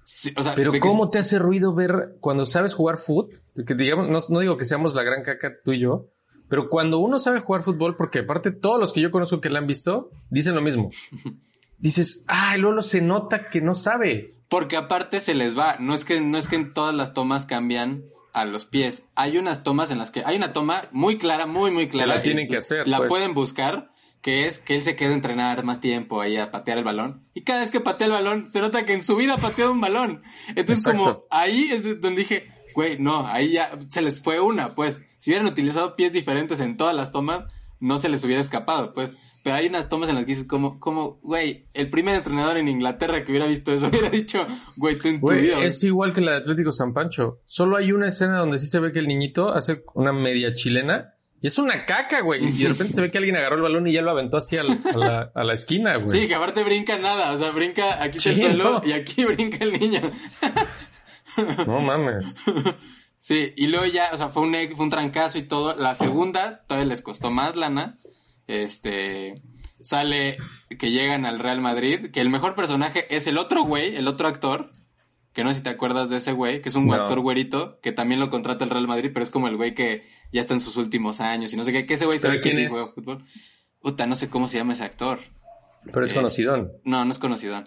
[0.07, 3.31] Sí, o sea, Pero que- ¿cómo te hace ruido ver cuando sabes jugar fútbol?
[3.67, 6.09] Que digamos, no, no digo que seamos la gran caca tú y yo,
[6.55, 9.59] pero cuando uno sabe jugar fútbol, porque aparte todos los que yo conozco que la
[9.59, 10.89] han visto, dicen lo mismo.
[11.79, 14.37] Dices, ah, Lolo se nota que no sabe.
[14.49, 17.45] Porque aparte se les va, no es que no es que en todas las tomas
[17.45, 19.03] cambian a los pies.
[19.17, 22.15] Hay unas tomas en las que hay una toma muy clara, muy muy clara.
[22.15, 23.09] la tienen que hacer, La pues.
[23.09, 23.91] pueden buscar,
[24.21, 27.27] que es que él se queda a entrenar más tiempo ahí a patear el balón
[27.35, 29.73] y cada vez que patea el balón se nota que en su vida ha pateado
[29.73, 30.23] un balón.
[30.55, 35.01] Entonces como ahí es donde dije, güey, no, ahí ya se les fue una, pues.
[35.19, 37.45] Si hubieran utilizado pies diferentes en todas las tomas,
[37.81, 39.15] no se les hubiera escapado, pues.
[39.43, 42.67] Pero hay unas tomas en las que dices como, como, güey, el primer entrenador en
[42.67, 44.47] Inglaterra que hubiera visto eso hubiera dicho,
[44.77, 45.59] güey, tú en tu Güey, vida.
[45.63, 47.41] es igual que la de Atlético San Pancho.
[47.45, 51.11] Solo hay una escena donde sí se ve que el niñito hace una media chilena
[51.43, 52.43] y es una caca, güey.
[52.43, 54.63] Y de repente se ve que alguien agarró el balón y ya lo aventó hacia
[54.63, 56.21] a, la, a la esquina, güey.
[56.23, 58.83] Sí, que aparte brinca nada, o sea, brinca aquí Sí, el suelo no.
[58.89, 60.11] y aquí brinca el niño.
[61.67, 62.35] No mames.
[63.19, 65.75] Sí, y luego ya, o sea, fue un, fue un trancazo y todo.
[65.77, 67.99] La segunda todavía les costó más lana.
[68.47, 69.41] Este,
[69.81, 70.37] sale
[70.79, 74.29] que llegan al Real Madrid, que el mejor personaje es el otro güey, el otro
[74.29, 74.73] actor,
[75.33, 76.95] que no sé si te acuerdas de ese güey, que es un No.
[76.95, 80.07] actor güerito, que también lo contrata el Real Madrid, pero es como el güey que
[80.33, 82.41] ya está en sus últimos años y no sé qué, que ese güey ¿Pero ve
[82.41, 82.73] que quién sí es?
[82.73, 83.25] juega fútbol.
[83.81, 85.21] Puta, no sé cómo se llama ese actor.
[85.93, 86.73] Pero es Eh, conocidón.
[86.85, 87.65] No, no es conocido.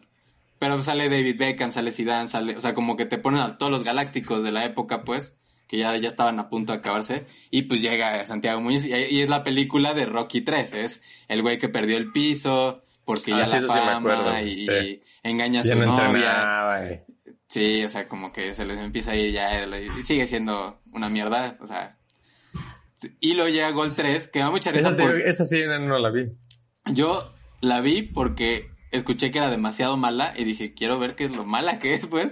[0.59, 3.71] Pero sale David Beckham, sale Zidane, sale, o sea, como que te ponen a todos
[3.71, 5.35] los galácticos de la época, pues,
[5.67, 7.27] que ya, ya estaban a punto de acabarse.
[7.51, 10.73] Y pues llega Santiago Muñoz y, y es la película de Rocky 3.
[10.73, 13.85] Es el güey que perdió el piso porque Ah, ya sí, la eso sí me
[13.85, 14.71] fama y, sí.
[14.71, 16.77] y engaña a su no novia.
[16.79, 17.01] güey.
[17.47, 21.07] Sí, o sea, como que se les empieza a ir ya y sigue siendo una
[21.09, 21.97] mierda, o sea.
[23.19, 26.09] Y luego llega Gol 3, que da mucha risa Esa, por- esa sí no la
[26.09, 26.25] vi.
[26.91, 27.31] yo
[27.61, 31.45] la vi porque escuché que era demasiado mala y dije, quiero ver qué es lo
[31.45, 32.29] mala que es, pues.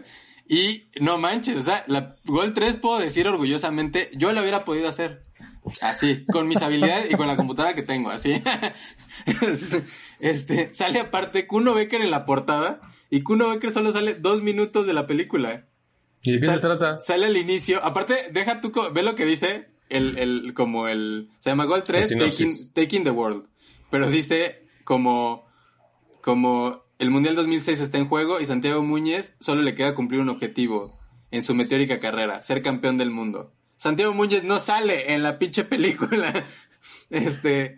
[0.48, 4.88] Y no manches, o sea, la Gol 3 puedo decir orgullosamente, yo la hubiera podido
[4.88, 5.24] hacer.
[5.82, 8.42] Así, con mis habilidades y con la computadora que tengo, así.
[10.20, 12.80] Este, sale aparte Kuno Becker en la portada
[13.10, 15.66] y Kuno Becker solo sale dos minutos de la película.
[16.24, 17.02] ¿Y de qué Sal- se trata?
[17.02, 17.84] Sale al inicio.
[17.84, 22.12] Aparte, deja tú, ve lo que dice el, el, como el, se llama Gol 3,
[22.12, 23.48] El taking, taking the World.
[23.92, 25.45] Pero dice como,
[26.26, 30.30] como el Mundial 2006 está en juego y Santiago Muñez solo le queda cumplir un
[30.30, 30.98] objetivo
[31.30, 33.54] en su meteórica carrera, ser campeón del mundo.
[33.78, 36.34] Santiago Muñez no sale en la pinche película.
[37.10, 37.78] Este,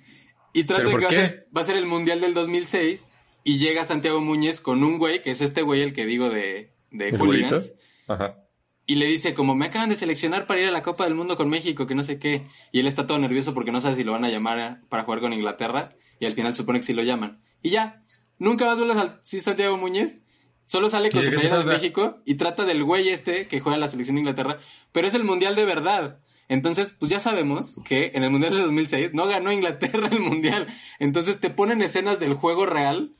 [0.53, 3.11] y trata ¿Pero de que va a, ser, va a ser el Mundial del 2006
[3.43, 6.73] y llega Santiago Muñez con un güey, que es este güey el que digo de,
[6.91, 7.73] de ¿El Hooligans.
[8.07, 8.43] Ajá.
[8.85, 11.37] Y le dice como, me acaban de seleccionar para ir a la Copa del Mundo
[11.37, 12.43] con México, que no sé qué.
[12.71, 15.19] Y él está todo nervioso porque no sabe si lo van a llamar para jugar
[15.21, 15.95] con Inglaterra.
[16.19, 17.41] Y al final supone que sí lo llaman.
[17.61, 18.03] Y ya,
[18.39, 20.21] nunca más vuelves al sí, Santiago Muñez.
[20.65, 21.65] Solo sale con ¿Y de su playera de?
[21.65, 24.59] México y trata del güey este que juega en la selección de Inglaterra.
[24.91, 26.19] Pero es el Mundial de verdad.
[26.49, 30.67] Entonces, pues ya sabemos que en el Mundial de 2006 no ganó Inglaterra el Mundial.
[30.99, 33.13] Entonces te ponen escenas del juego real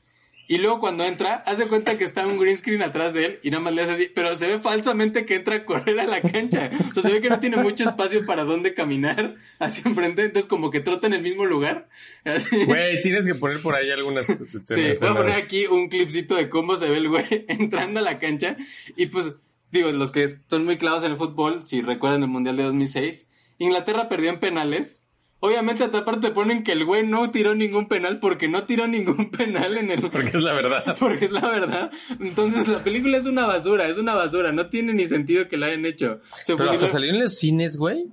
[0.50, 3.40] y luego cuando entra, haz de cuenta que está un green screen atrás de él
[3.42, 6.06] y nada más le hace así, pero se ve falsamente que entra a correr a
[6.06, 6.70] la cancha.
[6.90, 10.48] O sea, se ve que no tiene mucho espacio para dónde caminar hacia enfrente, entonces
[10.48, 11.90] como que trota en el mismo lugar.
[12.24, 12.64] Así.
[12.64, 14.24] Güey, tienes que poner por ahí algunas.
[14.24, 18.02] Sí, voy a poner aquí un clipcito de cómo se ve el güey entrando a
[18.02, 18.56] la cancha.
[18.96, 19.32] Y pues,
[19.70, 23.26] digo, los que son muy clavados en el fútbol, si recuerdan el Mundial de 2006,
[23.58, 25.00] Inglaterra perdió en penales.
[25.40, 29.30] Obviamente, aparte te ponen que el güey no tiró ningún penal porque no tiró ningún
[29.30, 30.00] penal en el...
[30.00, 30.96] Porque es la verdad.
[30.98, 31.90] Porque es la verdad.
[32.18, 34.52] Entonces la película es una basura, es una basura.
[34.52, 36.20] No tiene ni sentido que la hayan hecho.
[36.44, 38.06] Se Pero hasta salió en los cines, güey.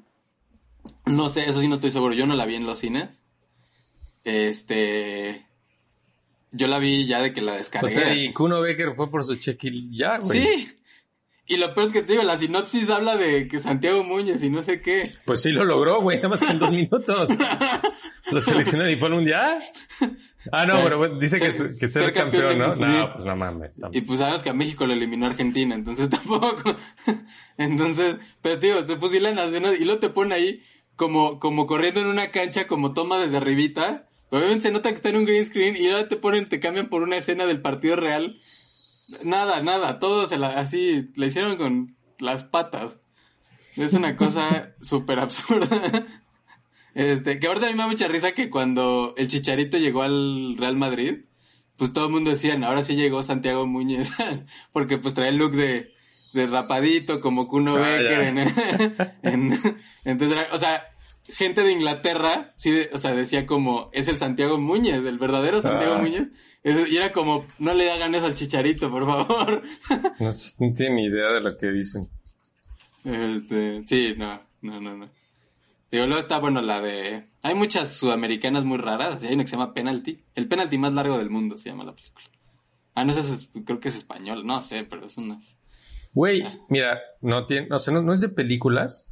[1.05, 2.13] No sé, eso sí no estoy seguro.
[2.13, 3.23] Yo no la vi en los cines.
[4.23, 5.45] este,
[6.51, 7.86] yo la vi ya de que la descargué.
[7.86, 10.41] O sea, y Kuno Becker fue por su cheque ya, güey.
[10.41, 10.76] Sí.
[11.48, 14.50] Y lo peor es que te digo, la sinopsis habla de que Santiago Muñez y
[14.50, 15.12] no sé qué.
[15.26, 17.30] Pues sí lo logró, güey, nada más que en dos minutos.
[18.32, 19.60] Lo seleccionaron y fue al mundial.
[20.52, 22.98] Ah, no, pero bueno, dice que, Ser- que ser, ser campeón, campeón, ¿no?
[22.98, 23.76] No, pues no mames.
[23.80, 23.96] tampoco.
[24.00, 26.76] Y pues sabes que a México lo eliminó Argentina, entonces tampoco.
[27.58, 30.64] Entonces, pero digo, se fusilan las escenas y luego te pone ahí
[30.96, 34.10] como, como corriendo en una cancha, como toma desde arribita.
[34.32, 36.89] Obviamente se nota que está en un green screen y ahora te ponen, te cambian
[36.89, 38.38] por una escena del partido real.
[39.24, 42.97] Nada, nada, todo se la, así, le hicieron con las patas.
[43.78, 46.06] Es una cosa súper absurda.
[46.93, 50.56] Este, que ahorita a mí me da mucha risa que cuando el Chicharito llegó al
[50.58, 51.26] Real Madrid,
[51.78, 54.14] pues todo el mundo decían, ahora sí llegó Santiago Muñez,
[54.72, 55.91] porque pues trae el look de,
[56.34, 58.22] de rapadito, como Kuno Ah, Becker.
[58.22, 58.38] En,
[59.24, 60.84] en- entonces, era- o sea,
[61.34, 65.61] gente de Inglaterra, sí, de- o sea, decía como, es el Santiago Muñez, el verdadero
[65.61, 66.01] Santiago Ah.
[66.01, 66.32] Muñez.
[66.63, 69.63] Es- Y era como, no le hagan eso al Chicharito, por favor.
[70.19, 72.03] No, no tiene ni idea de lo que dicen.
[73.03, 75.09] Este, sí, no, no, no, no.
[75.91, 77.23] Digo, luego está, bueno, la de...
[77.43, 79.23] Hay muchas sudamericanas muy raras.
[79.23, 80.23] Hay una que se llama Penalty.
[80.34, 82.26] El penalti más largo del mundo se llama la película.
[82.95, 84.45] Ah, no sé, es- creo que es español.
[84.45, 85.57] No sé, pero es unas...
[86.13, 89.05] Güey, mira, no tiene, o sea, no, no es de películas.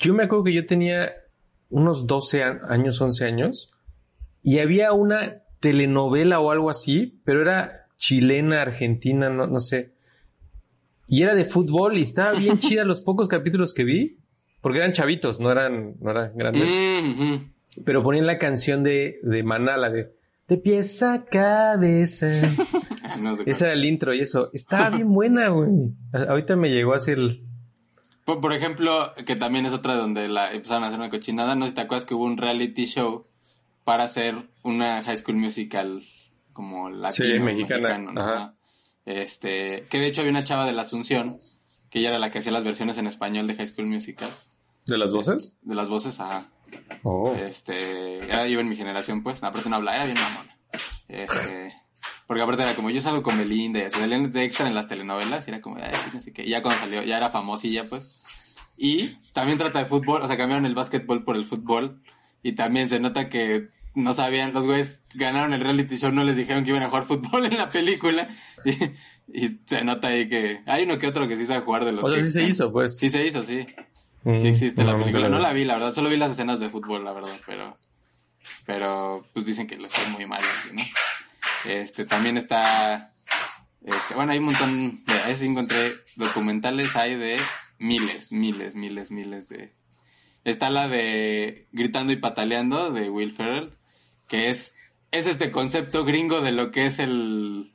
[0.00, 1.12] Yo me acuerdo que yo tenía
[1.68, 3.70] unos 12 a- años, 11 años,
[4.42, 9.92] y había una telenovela o algo así, pero era chilena, argentina, no, no sé.
[11.06, 14.18] Y era de fútbol y estaba bien chida los pocos capítulos que vi,
[14.60, 16.72] porque eran chavitos, no eran, no eran grandes.
[16.74, 17.44] Mm, ujú.
[17.84, 20.12] Pero ponían la canción de, de Maná, la de
[20.48, 22.26] de pies a cabeza.
[23.20, 24.50] No sé Ese era el intro y eso.
[24.52, 25.68] Estaba bien buena, güey.
[26.12, 27.44] Ahorita me llegó así el...
[28.34, 31.54] Por, por ejemplo, que también es otra donde la empezaron a hacer una cochinada.
[31.56, 33.22] No sé si te acuerdas que hubo un reality show
[33.84, 36.00] para hacer una high school musical
[36.52, 37.80] como latino, Sí, mexicana.
[37.80, 38.20] mexicano, ¿no?
[38.20, 38.54] Ajá.
[39.04, 41.40] Este, que de hecho había una chava de la Asunción,
[41.90, 44.30] que ella era la que hacía las versiones en español de high school musical.
[44.86, 45.56] ¿De las voces?
[45.62, 46.48] De las voces, ajá.
[47.02, 47.34] Oh.
[47.34, 49.42] Este, era yo en mi generación, pues.
[49.42, 50.56] Aparte no hablaba, era bien mamona.
[51.08, 51.74] Este,
[52.30, 54.86] porque aparte era como, yo salgo con Belinda y así, salían de extra en las
[54.86, 56.44] telenovelas y era como, ay, sí, no sé qué.
[56.44, 58.20] Y ya cuando salió, ya era famosilla, pues.
[58.76, 62.00] Y también trata de fútbol, o sea, cambiaron el básquetbol por el fútbol.
[62.44, 66.36] Y también se nota que no sabían, los güeyes ganaron el reality show, no les
[66.36, 68.28] dijeron que iban a jugar fútbol en la película.
[68.64, 68.76] Y,
[69.36, 72.04] y se nota ahí que hay uno que otro que sí sabe jugar de los
[72.04, 72.96] O sea, que sí se hizo, pues.
[72.96, 73.66] Sí se hizo, sí.
[74.22, 75.28] Mm, Sí existe la nunca película.
[75.30, 75.92] No la vi, la verdad.
[75.92, 77.36] Solo vi las escenas de fútbol, la verdad.
[77.44, 77.76] Pero,
[78.66, 80.84] pero pues dicen que le fue muy mal, así, ¿no?
[81.66, 83.12] Este, también está,
[83.84, 87.38] este, bueno, hay un montón de, ahí sí encontré documentales, hay de
[87.78, 89.74] miles, miles, miles, miles de...
[90.44, 93.72] Está la de Gritando y Pataleando de Will Ferrell,
[94.26, 94.72] que es,
[95.10, 97.72] es este concepto gringo de lo que es el,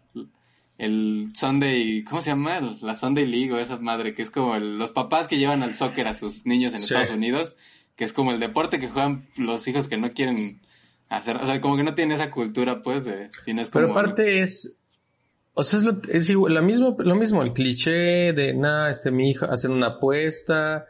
[0.79, 2.59] el Sunday, ¿cómo se llama?
[2.81, 5.75] La Sunday League o esa madre, que es como el- los papás que llevan al
[5.75, 6.85] soccer a sus niños en Sí.
[6.93, 7.55] Estados Unidos,
[7.95, 10.59] que es como el deporte que juegan los hijos que no quieren
[11.09, 13.85] hacer, o sea, como que no tienen esa cultura, pues, de, si no es como...
[13.87, 14.81] Pero aparte es...
[15.53, 19.09] O sea, es, lo, es igual, la mismo, lo mismo, el cliché de, nada, este,
[19.09, 20.85] mi hija, hacen una apuesta.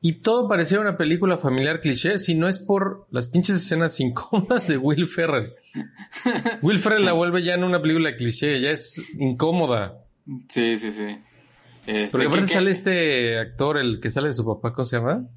[0.00, 4.66] Y todo parecía una película familiar cliché, si no es por las pinches escenas incómodas
[4.66, 5.52] de Will Ferrell.
[6.62, 10.04] Will Ferrell la vuelve ya en una película cliché, ya es incómoda.
[10.48, 11.18] Sí, sí, sí.
[11.86, 15.28] Este, Porque aparte sale este actor, el que sale de su papá, ¿cómo se llama?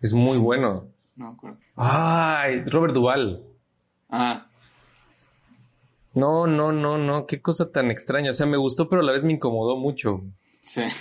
[0.00, 0.91] Es muy bueno.
[1.16, 1.58] No me acuerdo.
[1.76, 3.42] Ay, Robert Duvall.
[4.10, 4.46] Ah,
[6.14, 8.30] No, no, no, no, qué cosa tan extraña.
[8.30, 10.22] O sea, me gustó, pero a la vez me incomodó mucho.
[10.62, 10.82] sí.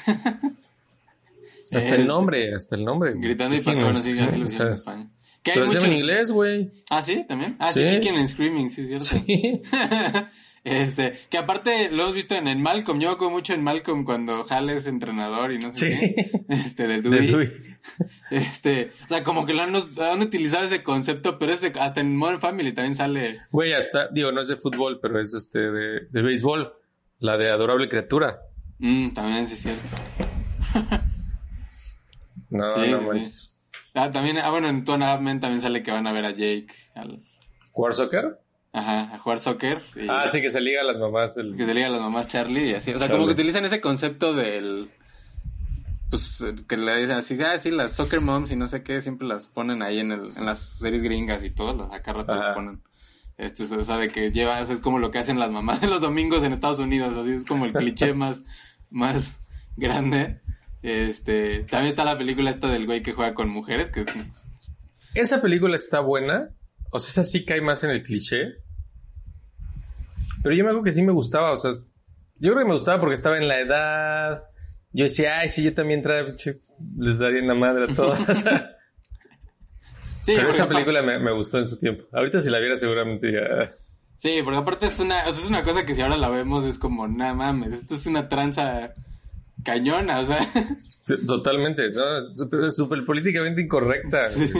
[1.73, 3.13] Hasta Este, el nombre, hasta el nombre.
[3.15, 5.09] Gritando y sí, así lo Screaming, hicieron en España.
[5.41, 6.71] Que hay Pero se llama en muchos- inglés, güey.
[6.89, 7.55] Ah, sí, también.
[7.59, 7.87] Ah, sí, Sí.
[7.95, 9.05] Kicking and Screaming, sí, es cierto.
[9.25, 9.61] Sí.
[10.63, 12.99] este, que aparte lo hemos visto en el Malcolm.
[12.99, 15.99] Yo acuerdo mucho en Malcolm cuando Hal es entrenador y no sé Sí.
[16.15, 16.31] qué.
[16.49, 17.51] Este, de De Dewey.
[18.29, 22.15] Este, o sea, como que lo han, han utilizado ese concepto, pero ese, hasta en
[22.15, 23.41] Modern Family también sale.
[23.51, 26.73] Güey, hasta, digo, no es de fútbol, pero es este de, de béisbol.
[27.17, 28.39] La de Adorable Criatura.
[28.77, 29.87] Mm, también sí es cierto.
[32.49, 33.55] No, Sí, no sí, manches.
[33.93, 37.23] Ah, también, ah, bueno, en Two también sale que van a ver a Jake al,
[37.73, 38.40] ¿War Soccer?
[38.73, 39.81] Ajá, a jugar soccer.
[39.95, 41.35] y- Ah, sí, que se liga a las mamás.
[41.35, 42.91] del- Que se liga a las mamás Charlie y así.
[42.91, 43.15] O sea, Charlie.
[43.21, 44.89] como que utilizan ese concepto del.
[46.09, 49.25] Pues que le dicen así, ah, sí, las soccer moms y no sé qué, siempre
[49.27, 52.53] las ponen ahí en, el, en las series gringas y todo, las acá rato las
[52.53, 52.81] ponen.
[53.37, 55.89] Este, o sea, de que lleva, eso es como lo que hacen las mamás en
[55.89, 58.43] los domingos en Estados Unidos, así es como el cliché más,
[58.89, 59.39] más
[59.77, 60.41] grande.
[60.81, 64.07] Este, también está la película esta del güey que juega con mujeres, que es,
[65.13, 66.49] Esa película está buena,
[66.91, 68.55] O sea, esa sí cae más en el cliché.
[70.43, 72.99] Pero yo me acuerdo que sí me gustaba, o sea, yo creo que me gustaba
[72.99, 74.43] porque estaba en la edad.
[74.93, 76.59] Yo decía, ay, si yo también pinche,
[76.97, 77.95] les daría en la madre a
[78.35, 78.75] sea,
[80.23, 82.03] Sí, pero esa película me, me gustó en su tiempo.
[82.11, 83.71] Ahorita si la viera seguramente diría, "Ah".
[84.17, 86.63] Sí, porque aparte es una, o sea, es una cosa que si ahora la vemos
[86.63, 88.93] es como, nada mames, esto es una tranza
[89.63, 90.39] cañona, o sea.
[91.03, 94.29] Sí, Totalmente, no, súper, súper políticamente incorrecta.
[94.29, 94.53] Sí.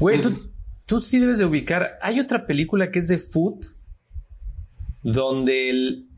[0.00, 0.50] Güey, tú,
[0.84, 1.96] tú sí debes de ubicar.
[2.02, 3.64] Hay otra película que es de food
[5.06, 6.08] donde el,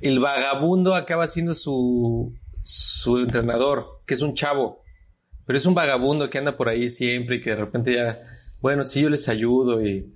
[0.00, 2.32] el vagabundo acaba siendo su,
[2.62, 4.82] su entrenador, que es un chavo.
[5.44, 8.22] Pero es un vagabundo que anda por ahí siempre y que de repente ya,
[8.62, 10.10] bueno, sí, yo les ayudo y...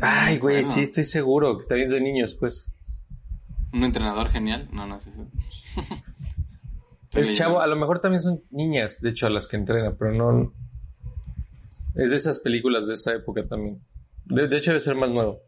[0.00, 2.74] Ay, güey, Bueno, sí, estoy seguro que también es de niños, pues.
[3.72, 4.68] Un entrenador genial.
[4.72, 5.28] No, no es eso.
[7.12, 10.12] Es chavo, a lo mejor también son niñas, de hecho, a las que entrena, pero
[10.12, 10.52] no.
[11.94, 13.80] Es de esas películas de esa época también.
[14.24, 15.47] De, de hecho, debe ser más nuevo.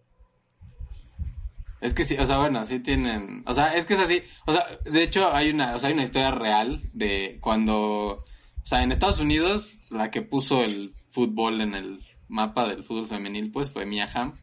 [1.81, 4.53] Es que sí, o sea, bueno, sí tienen, o sea, es que es así, o
[4.53, 8.83] sea, de hecho hay una, o sea, hay una historia real de cuando, o sea,
[8.83, 13.71] en Estados Unidos la que puso el fútbol en el mapa del fútbol femenil, pues
[13.71, 14.35] fue Mia Hamm,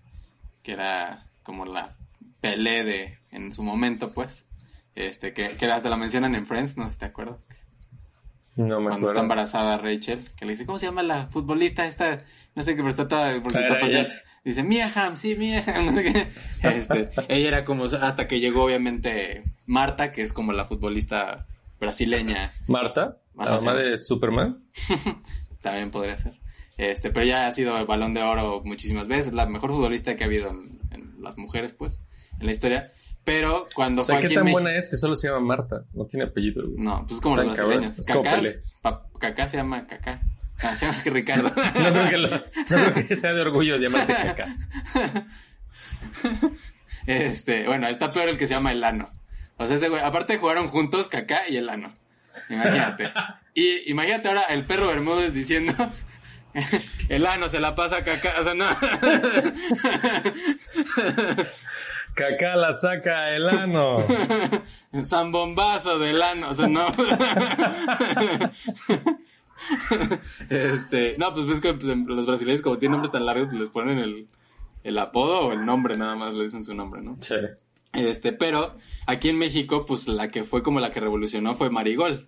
[0.64, 1.96] que era como la
[2.42, 4.48] Pelé de, en su momento, pues,
[4.96, 7.48] este, que, que hasta la mencionan en Friends, no sé si te acuerdas,
[8.56, 12.18] No me cuando está embarazada Rachel, que le dice, ¿cómo se llama la futbolista esta?
[12.56, 14.08] No sé qué, pero está toda, porque está.
[14.48, 16.28] Dice, Mia Hamm, sí, Mia Hamm, no sé qué.
[16.64, 21.46] Este, ella era como, hasta que llegó obviamente Marta, que es como la futbolista
[21.80, 24.64] brasileña, Marta, la mamá de Superman.
[25.62, 26.40] también podría ser.
[26.78, 30.24] Este, pero ya ha sido el balón de oro muchísimas veces, la mejor futbolista que
[30.24, 32.02] ha habido en, en las mujeres, pues,
[32.40, 32.92] en la historia.
[33.24, 35.42] Pero cuando O sea, fue qué aquí tan en buena es que solo se llama
[35.42, 35.84] Marta.
[35.94, 36.64] No tiene apellido.
[36.66, 36.82] güey.
[36.82, 38.00] No, pues como los brasileños.
[38.00, 38.62] es como Pelé.
[38.82, 40.22] pa- Kaká se llama Kaká.
[40.64, 41.50] Ah, se llama Ricardo.
[41.56, 44.56] No creo, que lo- no creo que sea de orgullo llamarte caca.
[47.06, 49.10] Este, bueno, está peor el que se llama Elano.
[49.58, 51.94] O sea, ese güey, aparte jugaron juntos Kaká y Elano.
[52.50, 53.12] Imagínate.
[53.54, 55.74] Y imagínate ahora el perro Bermúdez diciendo
[57.10, 58.68] Elano se la pasa a Kaká, o sea, no.
[62.14, 63.96] Caca la saca el ano.
[65.04, 66.88] San Bombazo de Elano, o sea, no.
[70.50, 73.70] Este, no, pues ves que pues, los brasileños como tienen nombres tan largos, pues les
[73.70, 74.28] ponen el,
[74.84, 77.16] el apodo o el nombre, nada más le dicen su nombre, ¿no?
[77.20, 77.36] Sí.
[77.94, 82.28] Este, pero aquí en México, pues la que fue como la que revolucionó fue Marigol.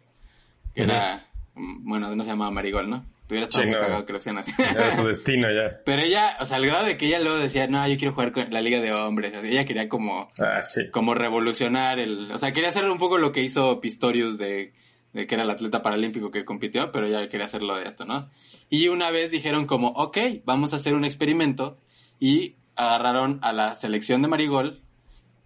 [0.74, 3.06] Que era, mm, bueno, no se llamaba Marigol, ¿no?
[3.28, 3.82] Tuviera estado Sí, muy no.
[3.86, 4.52] cagado que lo así.
[4.58, 5.82] Era su destino ya.
[5.86, 8.32] pero ella, o sea, al grado de que ella luego decía, no, yo quiero jugar
[8.32, 9.36] con la Liga de Hombres.
[9.38, 10.90] O sea, ella quería como, Ah, sí.
[10.90, 14.74] como revolucionar el, o sea, quería hacer un poco lo que hizo Pistorius de,
[15.14, 18.30] de que era el atleta paralímpico que compitió, pero ella quería hacerlo de esto, ¿no?
[18.70, 21.78] Y una vez dijeron como, ok, vamos a hacer un experimento
[22.20, 24.82] y agarraron a la selección de Marigol,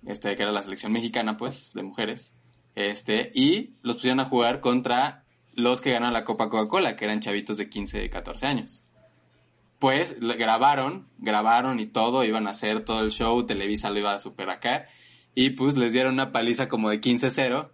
[0.05, 2.33] este, que era la selección mexicana, pues, de mujeres,
[2.75, 5.23] este, y los pusieron a jugar contra
[5.55, 8.83] los que ganaron la Copa Coca-Cola, que eran chavitos de 15, 14 años.
[9.79, 14.19] Pues grabaron, grabaron y todo, iban a hacer todo el show, Televisa lo iba a
[14.19, 14.87] super acá,
[15.35, 17.69] y pues les dieron una paliza como de 15-0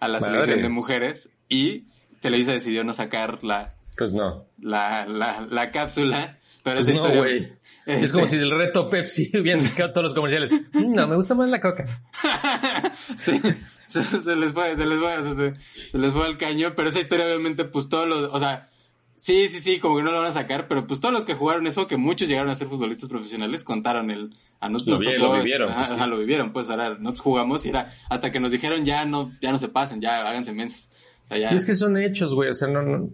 [0.00, 1.84] a la selección de mujeres, y
[2.20, 4.46] Televisa decidió no sacar la, Pues no.
[4.60, 7.58] la, la, la cápsula, pero Pues esa no, historia-.
[7.86, 10.50] Es este- como si del reto Pepsi hubieran sacado todos los comerciales.
[10.72, 11.84] No, me gusta más la coca.
[13.16, 13.40] Sí,
[13.88, 15.54] se, se les fue, se les fue, se,
[15.90, 18.68] se les fue al caño, pero esa historia obviamente, pues todos los, o sea,
[19.16, 21.34] sí, sí, sí, como que no lo van a sacar, pero pues todos los que
[21.34, 25.12] jugaron eso, que muchos llegaron a ser futbolistas profesionales, contaron el, a nosotros Lo nos
[25.14, 25.94] vi- tocó, lo vivieron, ajá, pues, sí.
[25.94, 29.32] ajá, lo vivieron, pues ahora nosotros jugamos y era, hasta que nos dijeron ya no,
[29.42, 30.90] ya no se pasen, ya háganse mensos.
[31.30, 32.50] Y es que son hechos, güey.
[32.50, 33.10] O sea, no, no-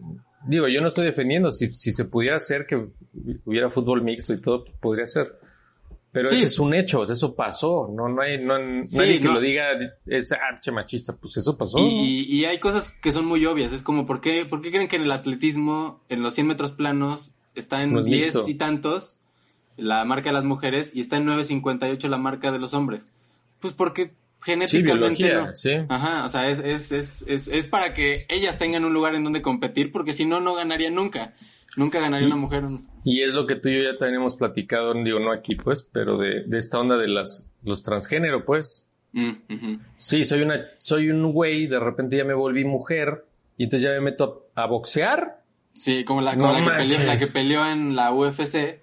[0.46, 1.52] Digo, yo no estoy defendiendo.
[1.52, 2.88] Si, si se pudiera hacer que
[3.44, 5.38] hubiera fútbol mixto y todo, podría ser.
[6.12, 6.36] Pero Sí.
[6.36, 7.88] ese es un hecho, o sea, eso pasó.
[7.94, 9.34] No, no hay no, Sí, nadie que no.
[9.34, 9.66] lo diga
[10.06, 11.14] es arche machista.
[11.14, 11.78] Pues eso pasó.
[11.78, 13.72] Y, y- y hay cosas que son muy obvias.
[13.72, 16.72] Es como, ¿por qué, ¿por qué creen que en el atletismo, en los 100 metros
[16.72, 18.50] planos, está en No es 10 mixto.
[18.50, 19.18] y tantos
[19.76, 23.10] la marca de las mujeres y está en 9.58 la marca de los hombres?
[23.60, 25.54] Pues porque Sí, genéticamente biología, no.
[25.54, 25.70] sí.
[25.88, 29.24] Ajá, o sea, es, es, es, es, es para que ellas tengan un lugar en
[29.24, 31.34] donde competir, porque si no, no ganaría nunca.
[31.76, 32.64] Nunca ganaría una mujer.
[33.04, 35.82] Y es lo que tú y yo ya también hemos platicado, digo, no aquí, pues,
[35.82, 38.88] pero de, de esta onda de las los transgénero, pues.
[39.12, 39.76] Mm.
[39.98, 43.24] Sí, soy una, soy un güey, de repente ya me volví mujer,
[43.56, 45.42] y entonces ya me meto a, a boxear.
[45.74, 48.80] Sí, como la, como No la, que peleó, la que peleó en la UFC,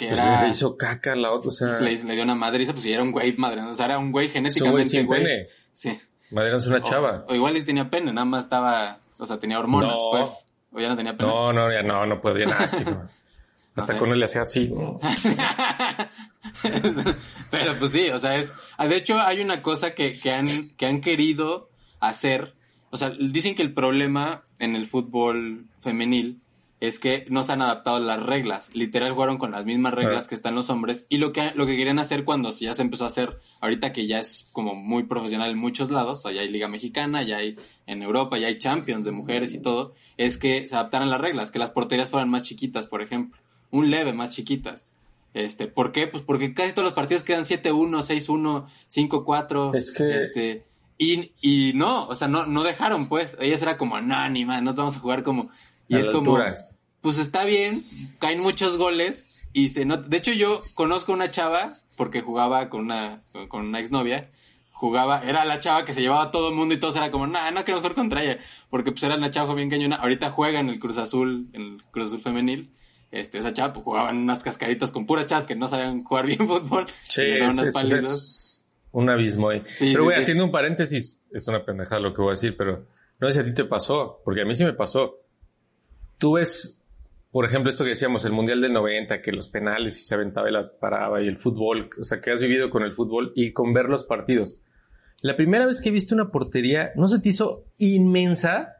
[0.00, 0.42] que Pues era...
[0.44, 3.02] le hizo caca la otra, o sea, le, le dio una madriza, pues y era
[3.02, 5.22] un güey madre, o sea, era un güey un güey genéticamente sin güey.
[5.22, 5.46] pene.
[5.72, 5.98] Sí.
[6.30, 7.24] Madera es una chava.
[7.28, 10.10] O, igual y tenía pene, nada más estaba, o sea, tenía hormonas, No.
[10.12, 10.46] pues.
[10.72, 11.28] O ya no tenía pene.
[11.28, 13.08] No, no, ya no, no podía nada así, no.
[13.76, 14.70] Hasta con él le hacía así.
[17.50, 18.52] Pero pues sí, o sea, es...
[18.76, 21.70] ah, De hecho, hay una cosa que, que, han, que han querido
[22.00, 22.54] hacer.
[22.90, 26.40] O sea, dicen que el problema en el fútbol femenil
[26.80, 28.74] es que no se han adaptado las reglas.
[28.74, 31.06] Literal jugaron con las mismas reglas que están los hombres.
[31.10, 34.06] Y lo que, lo que querían hacer cuando ya se empezó a hacer, ahorita que
[34.06, 37.56] ya es como muy profesional en muchos lados, ya hay Liga Mexicana, ya hay
[37.86, 41.50] en Europa, ya hay Champions de mujeres y todo, es que se adaptaran las reglas,
[41.50, 43.38] que las porterías fueran más chiquitas, por ejemplo.
[43.70, 44.86] Un leve más chiquitas.
[45.34, 46.06] Este, ¿por qué?
[46.08, 49.74] Pues porque casi todos los partidos quedan 7-1, 6-1, 5-4.
[49.76, 50.64] Es que- Este,
[50.98, 53.36] y, y no, o sea, no, no dejaron, pues.
[53.40, 55.48] Ellas era como, no, ni más, nos vamos a jugar como.
[55.90, 56.54] Y A es la como, altura.
[57.02, 57.84] pues está bien,
[58.18, 59.34] caen muchos goles.
[59.52, 60.08] Y se nota.
[60.08, 64.30] De hecho, yo conozco una chava, porque jugaba con una, con una exnovia.
[64.72, 67.26] Jugaba, era la chava que se llevaba a todo el mundo y todos era como,
[67.26, 68.38] nah, no queremos jugar contra ella.
[68.70, 69.96] Porque pues era una chava bien cañona.
[69.96, 72.70] Ahorita juega en el Cruz Azul, en el Cruz Azul femenil.
[73.10, 76.24] Este, esa chava pues, jugaba en unas cascaritas con puras chavas que no sabían jugar
[76.26, 76.86] bien fútbol.
[77.02, 78.04] Sí, es, unas es- palizas.
[78.04, 79.62] es un abismo ahí.
[79.66, 80.20] Sí, pero sí, voy sí.
[80.20, 82.86] haciendo un paréntesis, es una pendejada lo que voy a decir, pero
[83.18, 85.16] no sé si a ti te pasó, porque a mí sí me pasó.
[86.20, 86.86] Tú ves,
[87.32, 90.48] por ejemplo, esto que decíamos, el Mundial del 90, que los penales y se aventaba
[90.48, 93.52] y la paraba y el fútbol, o sea, que has vivido con el fútbol y
[93.52, 94.58] con ver los partidos.
[95.22, 98.76] La primera vez que viste una portería, ¿no se te hizo inmensa?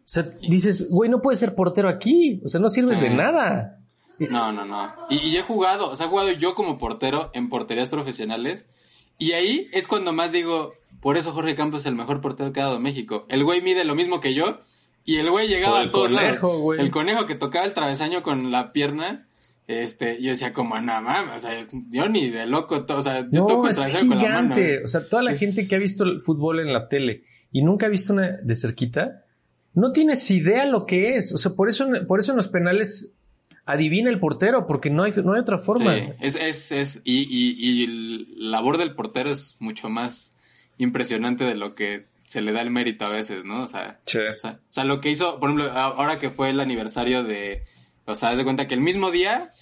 [0.00, 3.08] O sea, dices, güey, no puedes ser portero aquí, o sea, no sirves Sí.
[3.08, 3.78] de nada.
[4.18, 4.92] No, no, no.
[5.10, 8.66] Y, y he jugado, o sea, he jugado yo como portero en porterías profesionales.
[9.18, 12.60] Y ahí es cuando más digo, por eso Jorge Campos es el mejor portero que
[12.60, 13.26] ha dado México.
[13.28, 14.60] El güey mide lo mismo que yo.
[15.08, 16.60] Y el güey llegaba a todos conejo, lados.
[16.62, 16.80] güey.
[16.80, 19.26] El conejo que tocaba el travesaño con la pierna.
[19.66, 23.40] Este, yo decía como, no mames, o sea, yo ni de loco, o sea, yo
[23.40, 24.54] No, toco el es travesaño con la mano.
[24.54, 24.82] gigante.
[24.82, 27.60] O sea, toda la Es- gente que ha visto el fútbol en la tele y
[27.62, 29.24] nunca ha visto una de cerquita,
[29.74, 31.32] no tienes idea lo que es.
[31.34, 33.12] O sea, por eso, por eso en los penales
[33.66, 35.94] adivina el portero, porque no hay, no hay otra forma.
[35.96, 40.32] Sí, es, es, es, y, y, y el labor del portero es mucho más
[40.78, 43.62] impresionante de lo que se le da el mérito a veces, ¿no?
[43.62, 44.18] O sea, Sí.
[44.18, 47.64] o sea, o sea, lo que hizo, por ejemplo, ahora que fue el aniversario de,
[48.04, 49.52] o sea, haz de cuenta que el mismo día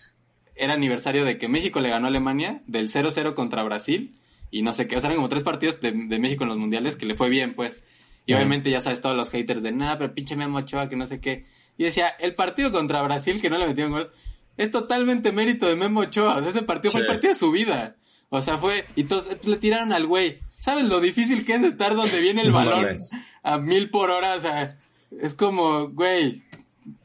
[0.57, 4.17] era aniversario de que México le ganó a Alemania, del 0-0 contra Brasil,
[4.51, 6.59] y no sé qué, o sea, eran como tres partidos de, de México en los
[6.59, 7.81] mundiales que le fue bien, pues.
[8.29, 11.07] Y obviamente ya sabes todos los haters de, nada, pero pinche Memo Ochoa, que no
[11.07, 11.47] sé qué.
[11.79, 14.11] Y decía, el partido contra Brasil, que no le metieron gol,
[14.57, 16.37] es totalmente mérito de Memo Ochoa.
[16.37, 17.95] O sea, ese partido fue el partido de su vida.
[18.31, 20.41] O sea, fue, y todos le tiraron al güey.
[20.67, 22.97] ¿Sabes lo difícil que es estar donde viene el balón
[23.45, 24.35] a mil por hora?
[24.35, 24.77] O sea,
[25.23, 26.43] es como, güey.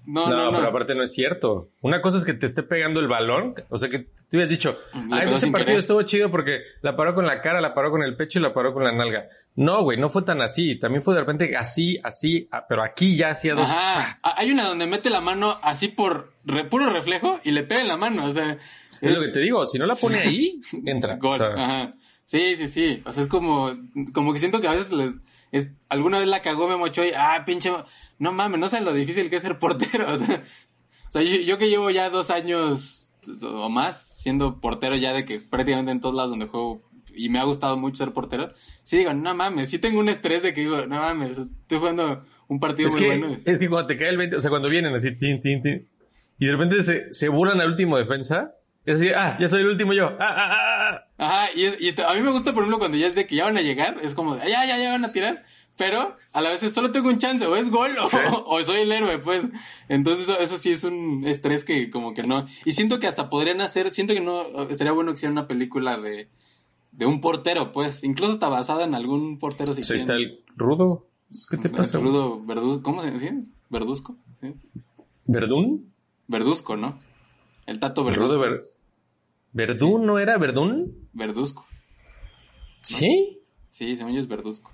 [0.06, 0.58] No, No, no, no.
[0.58, 1.70] pero aparte no es cierto.
[1.82, 4.78] Una cosa es que te esté pegando el balón, o sea que tú hubieras dicho,
[4.94, 5.78] ay, ese partido querer".
[5.78, 8.52] estuvo chido porque la paró con la cara, la paró con el pecho y la
[8.54, 9.28] paró con la nalga.
[9.56, 10.78] No, güey, no fue tan así.
[10.80, 13.70] También fue de repente así, así, pero aquí ya hacía dos.
[13.70, 14.20] Ajá.
[14.24, 17.88] Hay una donde mete la mano así por re- puro reflejo y le pega en
[17.88, 18.26] la mano.
[18.26, 18.58] O sea,
[19.02, 21.16] Es lo que te digo, si no la pone ahí, entra.
[21.18, 21.34] Gol.
[21.34, 21.94] O sea, Ajá.
[22.32, 23.02] Sí, sí, sí.
[23.06, 23.72] O sea, es como,
[24.14, 25.16] como que siento que a veces le-
[25.52, 27.70] es, alguna vez la cagó Memo Ochoa y, ah, pinche,
[28.20, 30.06] no mames, no saben lo difícil que es ser portero.
[30.14, 30.42] O sea,
[31.10, 33.12] o sea, yo, yo que llevo ya dos años
[33.44, 37.40] o más siendo portero ya de que prácticamente en todos lados donde juego y me
[37.40, 38.54] ha gustado mucho ser portero,
[38.84, 42.24] sí digo, no mames, sí tengo un estrés de que digo, no mames, estoy jugando
[42.48, 43.38] un partido es muy que, bueno.
[43.44, 45.90] es que cuando te cae el 20, o sea, cuando vienen así, tin, tin, tin,
[46.40, 48.54] y de repente se, se burlan al último defensa,
[48.94, 50.08] así, ah, ya soy el último yo.
[50.20, 51.26] Ah, ah, ah, ah.
[51.46, 51.66] Ajá, y,
[52.02, 53.98] a mí me gusta, por ejemplo, cuando ya es de que ya van a llegar,
[54.02, 55.44] es como, de, ya, ya, ya van a tirar,
[55.78, 58.18] pero a la vez solo tengo un chance, o es gol, o, Sí.
[58.46, 59.44] o soy el héroe, pues.
[59.90, 62.48] Entonces, eso, eso sí es un estrés que como que no.
[62.66, 65.98] Y siento que hasta podrían hacer, siento que no, estaría bueno que hicieran una película
[65.98, 66.30] de,
[66.92, 68.04] de un portero, pues.
[68.04, 71.08] Incluso está basada en algún portero si Pues ahí está el rudo.
[71.50, 71.98] ¿Qué te El pasa?
[72.00, 72.10] güey?
[72.12, 73.34] Rudo Verdu- ¿Cómo se dice?
[73.70, 74.18] Verduzco.
[74.42, 74.54] ¿sí?
[75.26, 75.94] ¿Verdún?
[76.28, 77.00] Verduzco, ¿no?
[77.66, 78.28] El Tato El Verduzco.
[78.36, 78.71] rudo Ver-
[79.54, 81.10] ¿Verdún no era Verdún?
[81.14, 81.66] Verduzco.
[82.82, 83.40] Sí.
[83.70, 84.72] Sí, según yo es Verduzco.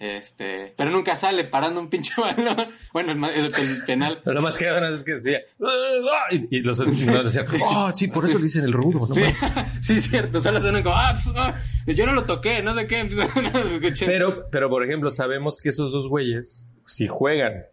[0.00, 2.70] Este, pero nunca sale parando un pinche balón.
[2.90, 3.48] Bueno, el,
[3.86, 4.22] penal.
[4.24, 5.40] Pero más que nada es que decía,
[6.30, 9.14] y, los no, decían, oh, sí, por eso le dicen el rudo, ¿no?
[9.14, 9.22] Sí,
[9.82, 10.40] sí, cierto.
[10.40, 11.54] Solo suenan como, ah, pues, ah,
[11.86, 13.06] yo no lo toqué, no sé qué.
[14.06, 17.64] Pero, pero por ejemplo, sabemos que esos dos güeyes sí juegan.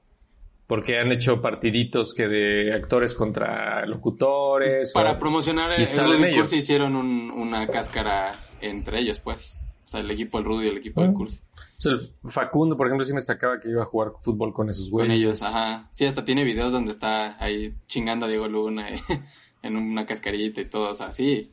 [0.68, 4.92] Porque han hecho partiditos que de actores contra locutores.
[4.94, 6.40] Para o- promocionar el, el ellos.
[6.42, 9.62] curso hicieron un- una cáscara entre ellos, pues.
[9.86, 11.14] O sea, el equipo del Rudo y el equipo del Ah.
[11.14, 11.42] curso.
[11.56, 12.00] O sea, el
[12.30, 15.08] Facundo, por ejemplo, sí me sacaba que iba a jugar fútbol con esos güeyes.
[15.10, 15.88] Con ellos, ajá.
[15.94, 18.88] Sí, hasta tiene videos donde está ahí chingando a Diego Luna
[19.64, 20.90] en una cascarita y todo.
[20.90, 21.50] O sea, sí.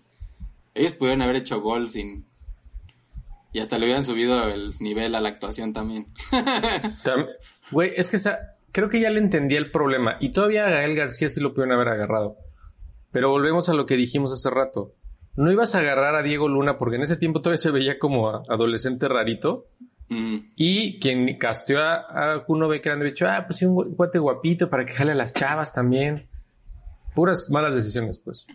[0.75, 2.27] Ellos pudieron haber hecho gol sin...
[3.53, 6.09] Y hasta le hubieran subido el nivel a la actuación también.
[7.05, 7.29] Tam-
[7.71, 10.19] Güey, es que esa, creo que ya le entendí el problema.
[10.21, 12.37] Y todavía a Gael García sí lo pudieron haber agarrado.
[13.13, 14.93] Pero volvemos a lo que dijimos hace rato.
[15.37, 18.29] No ibas a agarrar a Diego Luna porque en ese tiempo todavía se veía como
[18.29, 19.69] a- adolescente rarito.
[20.09, 23.97] Mm, Y quien casteó a, a Kuno Becker han dicho, ah, pues sí, un gu-
[23.97, 26.29] guate guapito para que jale a las chavas también.
[27.15, 28.47] Puras malas decisiones, pues.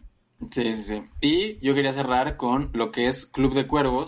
[0.51, 1.03] Sí, sí, sí.
[1.21, 4.07] Y yo quería cerrar con lo que es Club de Cuervos,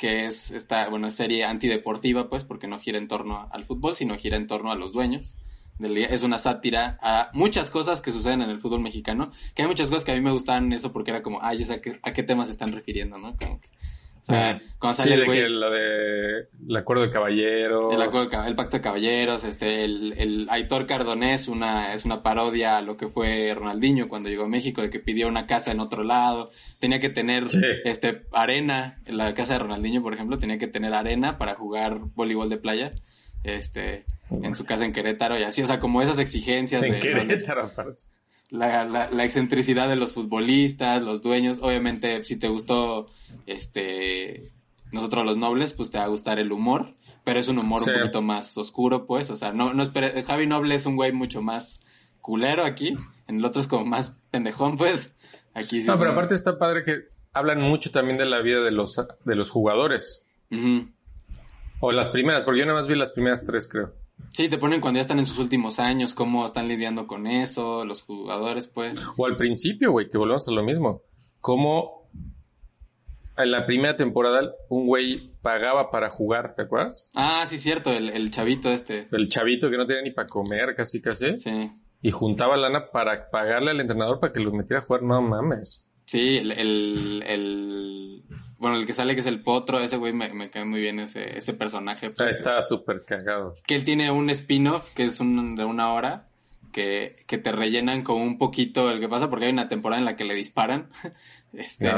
[0.00, 4.16] que es esta, bueno, serie antideportiva, pues, porque no gira en torno al fútbol, sino
[4.16, 5.36] gira en torno a los dueños.
[5.78, 9.88] Es una sátira a muchas cosas que suceden en el fútbol mexicano, que hay muchas
[9.88, 12.00] cosas que a mí me gustaban eso porque era como, ah, yo sé a qué,
[12.02, 13.36] a qué temas se están refiriendo, ¿no?
[13.36, 13.68] Como que-
[14.20, 15.38] o sea, cuando Sí, el de güey...
[15.40, 17.94] que lo de el acuerdo de caballeros.
[17.94, 22.76] El, acuerdo el pacto de caballeros, este, el, el Aitor Cardonés una, es una parodia
[22.76, 25.80] a lo que fue Ronaldinho cuando llegó a México, de que pidió una casa en
[25.80, 27.60] otro lado, tenía que tener Sí.
[27.84, 31.98] este arena, en la casa de Ronaldinho, por ejemplo, tenía que tener arena para jugar
[32.14, 32.92] voleibol de playa,
[33.42, 36.98] este, en su casa en Querétaro y así, o sea, como esas exigencias En de
[37.00, 38.04] Querétaro, aparte.
[38.50, 41.58] La, la, la excentricidad de los futbolistas, los dueños.
[41.62, 43.06] Obviamente, si te gustó
[43.46, 44.52] este
[44.92, 47.90] nosotros los nobles, pues te va a gustar el humor, pero es un humor Sí.
[47.90, 49.30] un poquito más oscuro, pues.
[49.30, 51.80] O sea, no, no espere- Javi Noble es un güey mucho más
[52.20, 52.96] culero aquí.
[53.28, 55.14] En el otro es como más pendejón, pues.
[55.54, 55.86] Aquí sí.
[55.86, 58.96] No, pero un- aparte está padre que hablan mucho también de la vida de los,
[59.24, 60.26] de los jugadores.
[61.80, 63.94] O las primeras, porque yo nada más vi las primeras tres, creo.
[64.32, 67.84] Sí, te ponen cuando ya están en sus últimos años, cómo están lidiando con eso,
[67.84, 69.00] los jugadores, pues.
[69.16, 71.02] O al principio, güey, que volvemos a lo mismo.
[71.40, 72.08] Como
[73.36, 77.10] en la primera temporada un güey pagaba para jugar, ¿te acuerdas?
[77.14, 79.08] Ah, sí, cierto, el, el chavito este.
[79.12, 81.36] El chavito que no tenía ni para comer, casi casi.
[81.38, 81.72] Sí.
[82.02, 85.02] Y juntaba lana para pagarle al entrenador para que los metiera a jugar.
[85.02, 85.84] No mames.
[86.04, 87.89] Sí, el, el, el-
[88.60, 91.00] bueno, el que sale que es el potro, ese güey me, me cae muy bien
[91.00, 92.06] ese, ese personaje.
[92.14, 93.56] Sea, pues, estaba es- súper cagado.
[93.66, 96.28] que él tiene un spin-off que es un, de una hora
[96.70, 100.04] que, que te rellenan como un poquito el que pasa porque hay una temporada en
[100.04, 100.90] la que le disparan.
[101.52, 101.90] Este,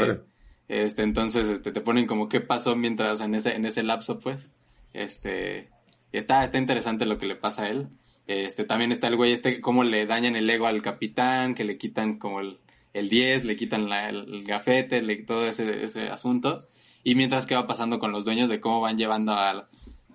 [0.69, 4.51] este, entonces, este, te ponen como qué pasó mientras en ese, en ese lapso, pues.
[4.95, 5.69] Este,
[6.13, 7.89] está, está interesante lo que le pasa a él.
[8.27, 11.77] Este, también está el güey este, cómo le dañan el ego al capitán, que le
[11.77, 12.61] quitan como el,
[12.93, 16.65] el 10, le quitan la- el, gafete, le, todo ese, ese asunto.
[17.05, 19.69] Y mientras que va pasando con los dueños de cómo van llevando a,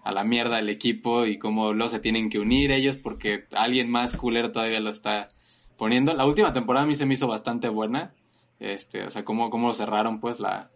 [0.03, 3.89] a la mierda el equipo y cómo luego se tienen que unir ellos porque alguien
[3.91, 5.27] más culero todavía lo está
[5.77, 6.13] poniendo.
[6.13, 8.13] La última temporada a mí se me hizo bastante buena.
[8.59, 10.71] Este, o sea, cómo, cómo lo cerraron pues la,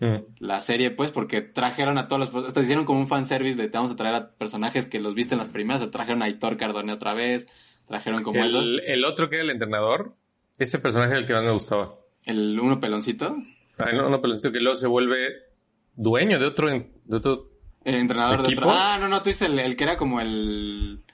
[0.00, 0.16] Mm.
[0.40, 2.44] la serie, pues, porque trajeron a todos los...
[2.46, 5.34] Hasta hicieron como un fanservice de te vamos a traer a personajes que los viste
[5.34, 5.82] en las primeras.
[5.82, 7.46] O sea, trajeron a Aitor Cardone otra vez.
[7.86, 8.58] Trajeron como eso.
[8.58, 10.16] El, el otro que era el entrenador,
[10.58, 11.94] ese personaje el que más me gustaba.
[12.24, 13.36] El uno peloncito.
[13.78, 15.28] Ay, no, no, pero necesito que luego se vuelve
[15.94, 17.50] dueño de otro, de otro.
[17.84, 18.70] El entrenador de otro.
[18.72, 21.04] Ah, no, no, tú dices el, el que era como el...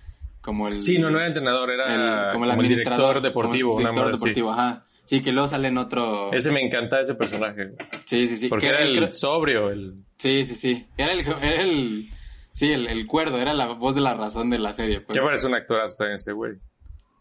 [0.40, 0.80] Como el...
[0.80, 3.74] Sí, no, no era entrenador, era el- como, el el administrador director deportivo.
[3.74, 4.24] como el director así.
[4.24, 4.86] deportivo, ajá.
[5.04, 6.32] Sí, que luego sale en otro...
[6.32, 7.72] Ese me encantaba ese personaje.
[8.04, 8.48] Sí, sí, sí.
[8.48, 10.04] Porque que era el creo- sobrio, el.
[10.16, 10.86] Sí, sí, sí.
[10.96, 11.20] Era el...
[11.20, 12.08] Era el
[12.52, 15.00] sí, el, el cuerdo, era la voz de la razón de la serie.
[15.00, 15.16] Pues.
[15.16, 16.52] Ya parece un actorazo también ese güey.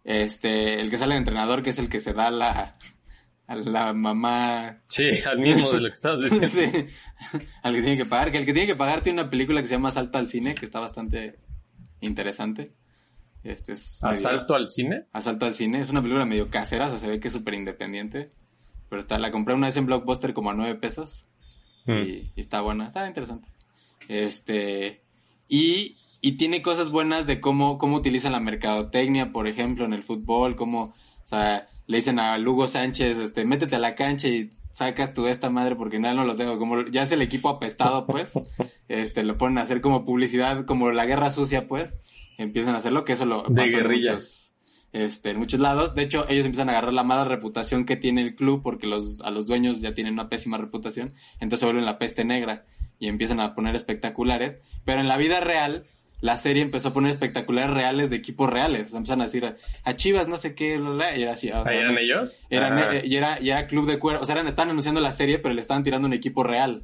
[0.04, 2.78] Este, el que sale de entrenador, que es el que se da a la,
[3.48, 4.82] a la mamá.
[4.88, 6.48] Sí, al mismo de lo que estabas diciendo.
[6.48, 6.86] sí,
[7.64, 8.32] al que tiene que pagar.
[8.32, 10.56] Que el que tiene que pagar tiene una película que se llama Asalto al Cine,
[10.56, 11.38] que está bastante
[12.02, 12.72] interesante.
[13.44, 15.06] Este es medio- ¿Asalto al cine?
[15.14, 15.80] Asalto al Cine.
[15.80, 18.32] Es una película medio casera, o sea, se ve que es súper independiente.
[18.90, 21.28] Pero está, la compré una vez en Blockbuster como a nueve pesos.
[21.86, 21.92] Mm.
[21.94, 23.50] Y, y está buena, está interesante.
[24.08, 25.04] Este,
[25.48, 30.04] y, y tiene cosas buenas de cómo, cómo utilizan la mercadotecnia, por ejemplo, en el
[30.04, 30.94] fútbol, cómo, o
[31.28, 35.50] sea, le dicen a Lugo Sánchez, este, métete a la cancha y sacas tú esta
[35.50, 38.34] madre porque nada no los dejo, como ya es el equipo apestado, pues,
[38.88, 41.96] este, lo ponen a hacer como publicidad, como la guerra sucia, pues,
[42.38, 44.54] empiezan a hacerlo, que eso lo De pasó en muchos,
[44.94, 45.96] este, en muchos lados.
[45.96, 49.22] De hecho, ellos empiezan a agarrar la mala reputación que tiene el club porque los,
[49.22, 51.14] a los dueños ya tienen una pésima reputación.
[51.36, 52.66] Entonces se vuelven la peste negra
[52.98, 54.58] y empiezan a poner espectaculares.
[54.86, 55.86] Pero en la vida real,
[56.22, 58.88] la serie empezó a poner espectaculares reales de equipos reales.
[58.88, 61.48] O sea, empezaron a decir a, Chivas, no sé qué, bla, bla, y era así.
[61.50, 62.44] o sea, ¿Ahí eran ellos?
[62.50, 62.90] eran, Ah.
[62.98, 64.20] eh, y, era, y era club de cuero.
[64.22, 66.84] O sea, eran, estaban anunciando la serie, pero le estaban tirando un equipo real.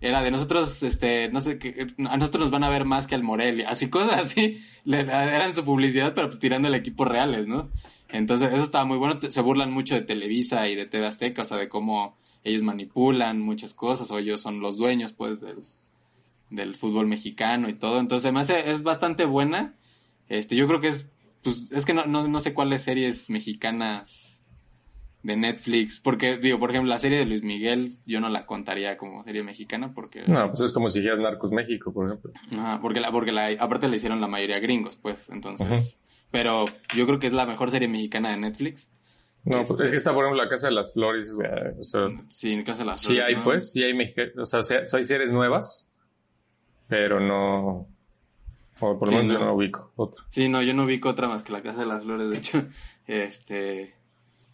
[0.00, 3.16] Era de nosotros, este, no sé, qué a nosotros nos van a ver más que
[3.16, 3.68] al Morelia.
[3.68, 4.58] Así, cosas así.
[4.84, 7.68] Le- eran su publicidad, pero pues tirando el equipo reales, ¿no?
[8.08, 9.18] Entonces, eso estaba muy bueno.
[9.20, 13.40] Se burlan mucho de Televisa y de TV Azteca, o sea, de cómo ellos manipulan
[13.40, 15.56] muchas cosas, o ellos son los dueños, pues, del,
[16.50, 17.98] del fútbol mexicano y todo.
[18.00, 19.74] Entonces, hace, es bastante buena.
[20.28, 21.06] Este, yo creo que es,
[21.42, 24.42] pues, es que no, no, no sé cuáles series mexicanas
[25.22, 28.96] de Netflix, porque, digo, por ejemplo, la serie de Luis Miguel, yo no la contaría
[28.96, 32.32] como serie mexicana, porque, No, pues es como si dijeras Narcos México, por ejemplo.
[32.52, 35.98] Ajá, porque la, porque la, aparte la hicieron la mayoría gringos, pues, entonces,
[36.30, 36.64] pero
[36.94, 38.90] yo creo que es la mejor serie mexicana de Netflix.
[39.44, 41.34] No, pues es que está, por ejemplo, la Casa de las Flores.
[41.34, 41.48] güey,
[41.80, 43.44] O sea, Sí, en casa de las sí Flores, hay, ¿no?
[43.44, 44.34] pues, sí hay mexicanos.
[44.36, 45.87] O sea, se- hay series nuevas,
[46.88, 47.86] pero no.
[48.80, 49.44] O por lo Sí, menos yo no.
[49.46, 50.24] no ubico otra.
[50.28, 52.62] Sí, no, yo no ubico otra más que la Casa de las Flores, de hecho.
[53.06, 53.94] Este.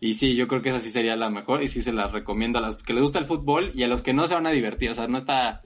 [0.01, 1.63] Y sí, yo creo que esa sí sería la mejor.
[1.63, 4.03] Y sí se las recomiendo a los que les gusta el fútbol y a los
[4.03, 4.91] que no se van a divertir.
[4.91, 5.63] O sea, no está.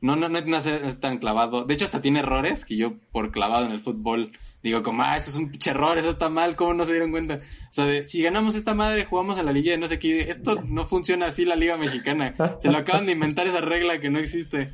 [0.00, 1.64] No, no, no, no es tan clavado.
[1.64, 4.30] De hecho, hasta tiene errores que yo, por clavado en el fútbol,
[4.62, 7.10] digo como, ah, eso es un pinche error, eso está mal, ¿cómo no se dieron
[7.10, 7.36] cuenta?
[7.36, 10.20] O sea, de, si ganamos esta madre, jugamos a la liga de no sé qué.
[10.30, 12.34] Esto no funciona así la liga mexicana.
[12.60, 14.70] Se lo acaban de inventar esa regla que no existe.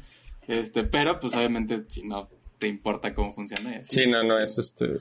[0.49, 3.71] Este, pero pues obviamente si no te importa cómo funciona.
[3.79, 4.03] así.
[4.03, 4.99] Sí, no, no, es este.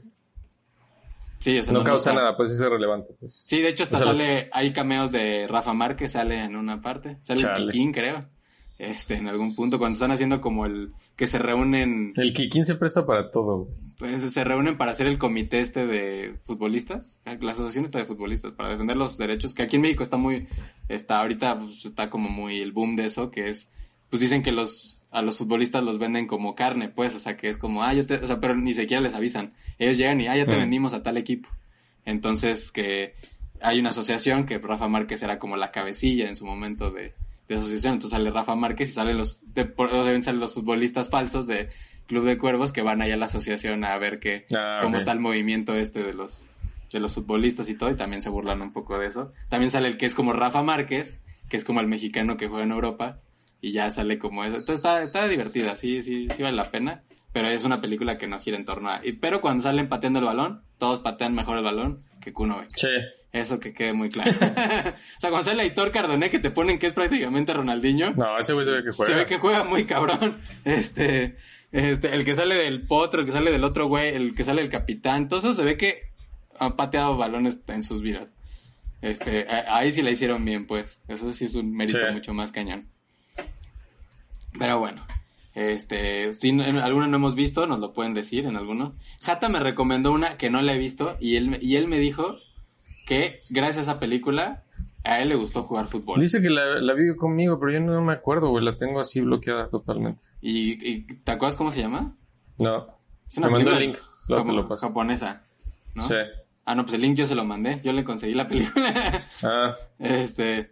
[1.39, 3.13] Sí, o sea, No causa nada, pues es irrelevante.
[3.19, 3.33] Pues.
[3.33, 6.55] Sí, de hecho hasta O sea, los- sale, hay cameos de Rafa Márquez, sale en
[6.55, 7.67] una parte, sale el.
[7.67, 8.19] Kikín, creo,
[8.77, 12.75] este, en algún punto, cuando están haciendo como el, que se reúnen, El Kikín se
[12.75, 13.67] presta para todo.
[13.99, 18.53] pues se reúnen para hacer el comité este de futbolistas, la asociación está de futbolistas,
[18.53, 20.47] para defender los derechos, que aquí en México está muy,
[20.87, 23.69] está ahorita, pues, está como muy el boom de eso, que es,
[24.09, 27.47] pues dicen que los, a los futbolistas los venden como carne, pues, o sea, que
[27.49, 30.27] es como, ah, yo te, o sea, pero ni siquiera les avisan, ellos llegan y,
[30.27, 30.59] ah, ya te Mm.
[30.59, 31.49] vendimos a tal equipo.
[32.05, 33.15] Entonces, que
[33.61, 37.13] hay una asociación que Rafa Márquez era como la cabecilla en su momento de,
[37.47, 37.93] de asociación.
[37.93, 39.71] Entonces sale Rafa Márquez y salen los, de,
[40.21, 41.69] salen los futbolistas falsos de
[42.07, 45.11] Club de Cuervos que van allá a la asociación a ver qué, Ah, cómo está
[45.13, 46.45] el movimiento este de los,
[46.91, 49.31] de los futbolistas y todo, y también se burlan un poco de eso.
[49.49, 52.65] También sale el que es como Rafa Márquez, que es como el mexicano que juega
[52.65, 53.19] en Europa,
[53.63, 54.57] y ya sale como eso.
[54.57, 57.01] Entonces está, está divertida, sí, sí, sí vale la pena.
[57.31, 58.99] Pero es una película que no gira en torno a...
[59.03, 62.67] y- pero cuando salen pateando el balón, todos patean mejor el balón que Kuno Beck.
[62.75, 62.89] Che.
[63.31, 64.29] Eso que quede muy claro.
[64.39, 68.53] o sea, cuando sale Aitor Cardoné, que te ponen que es prácticamente Ronaldinho, No, ese
[68.53, 69.11] güey se ve que juega.
[69.11, 70.37] se ve que juega muy cabrón.
[70.65, 71.35] Este,
[71.71, 74.61] este, el que sale del potro, el que sale del otro güey, el que sale
[74.61, 76.03] del capitán, todo eso se ve que
[76.59, 78.27] han pateado balones en sus vidas.
[79.01, 80.99] Este, ahí sí la hicieron bien, pues.
[81.07, 82.13] Eso sí es un mérito Sí.
[82.13, 82.87] mucho más cañón.
[84.59, 85.05] Pero bueno,
[85.55, 88.93] este, si no- en alguno no hemos visto, nos lo pueden decir en algunos.
[89.21, 91.99] Jata me recomendó una que no la he visto y él, me- y él me
[91.99, 92.35] dijo
[93.05, 94.63] que gracias a esa película
[95.03, 96.19] a él le gustó jugar fútbol.
[96.21, 98.63] Dice que la, la vi conmigo, pero yo no me acuerdo, güey.
[98.63, 100.23] La tengo así bloqueada totalmente.
[100.41, 102.15] ¿Y, y te acuerdas cómo se llama?
[102.57, 102.87] No.
[103.27, 103.97] Es una Me mandó el película
[104.37, 104.47] link.
[104.55, 104.87] Lo paso.
[104.87, 105.43] japonesa,
[105.95, 106.03] ¿no?
[106.03, 106.15] Sí.
[106.65, 107.81] Ah, no, pues el link yo se lo mandé.
[107.83, 109.25] Yo le conseguí la película.
[109.43, 110.71] Ah, este,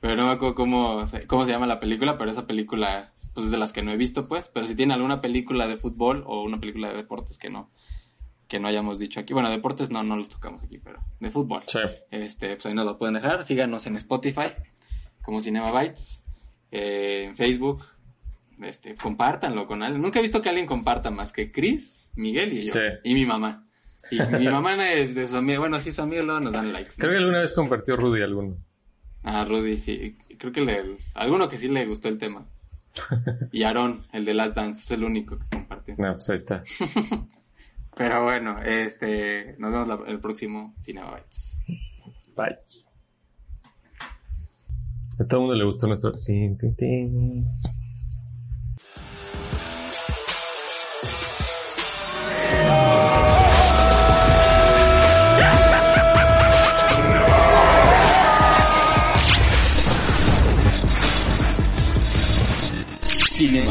[0.00, 3.50] pero no me acuerdo cómo, cómo se llama la película, pero esa película, pues es
[3.52, 4.48] de las que no he visto, pues.
[4.48, 7.70] Pero si tiene alguna película de fútbol o una película de deportes que no,
[8.48, 9.32] que no hayamos dicho aquí.
[9.34, 11.62] Bueno, deportes no, no los tocamos aquí, pero de fútbol.
[11.66, 11.78] sí.
[12.10, 13.44] Este, pues ahí nos lo pueden dejar.
[13.44, 14.48] Síganos en Spotify,
[15.22, 16.22] como Cinema Bytes,
[16.70, 17.84] eh, en Facebook.
[18.62, 20.02] Este, compártanlo con alguien.
[20.02, 22.72] Nunca he visto que alguien comparta más que Chris, Miguel y yo.
[22.72, 22.80] Sí.
[23.04, 23.66] Y mi mamá.
[24.10, 26.90] Y mi mamá de, de su amigo, bueno, sí, su amigo luego nos dan likes.
[26.98, 27.02] ¿no?
[27.02, 28.56] Creo que alguna vez compartió Rudy alguno.
[29.22, 30.16] Ah, Rudy, sí.
[30.38, 32.46] Creo que el del- alguno que sí le gustó el tema.
[33.52, 35.94] Y Aaron, el de Last Dance, es el único que compartió.
[35.98, 36.62] No, pues ahí está.
[37.96, 41.58] Pero bueno, este, nos vemos la- el próximo Cinema Bytes.
[42.36, 42.58] Bye.
[45.20, 46.12] A todo el mundo le gustó nuestro.
[63.38, 63.64] 纪念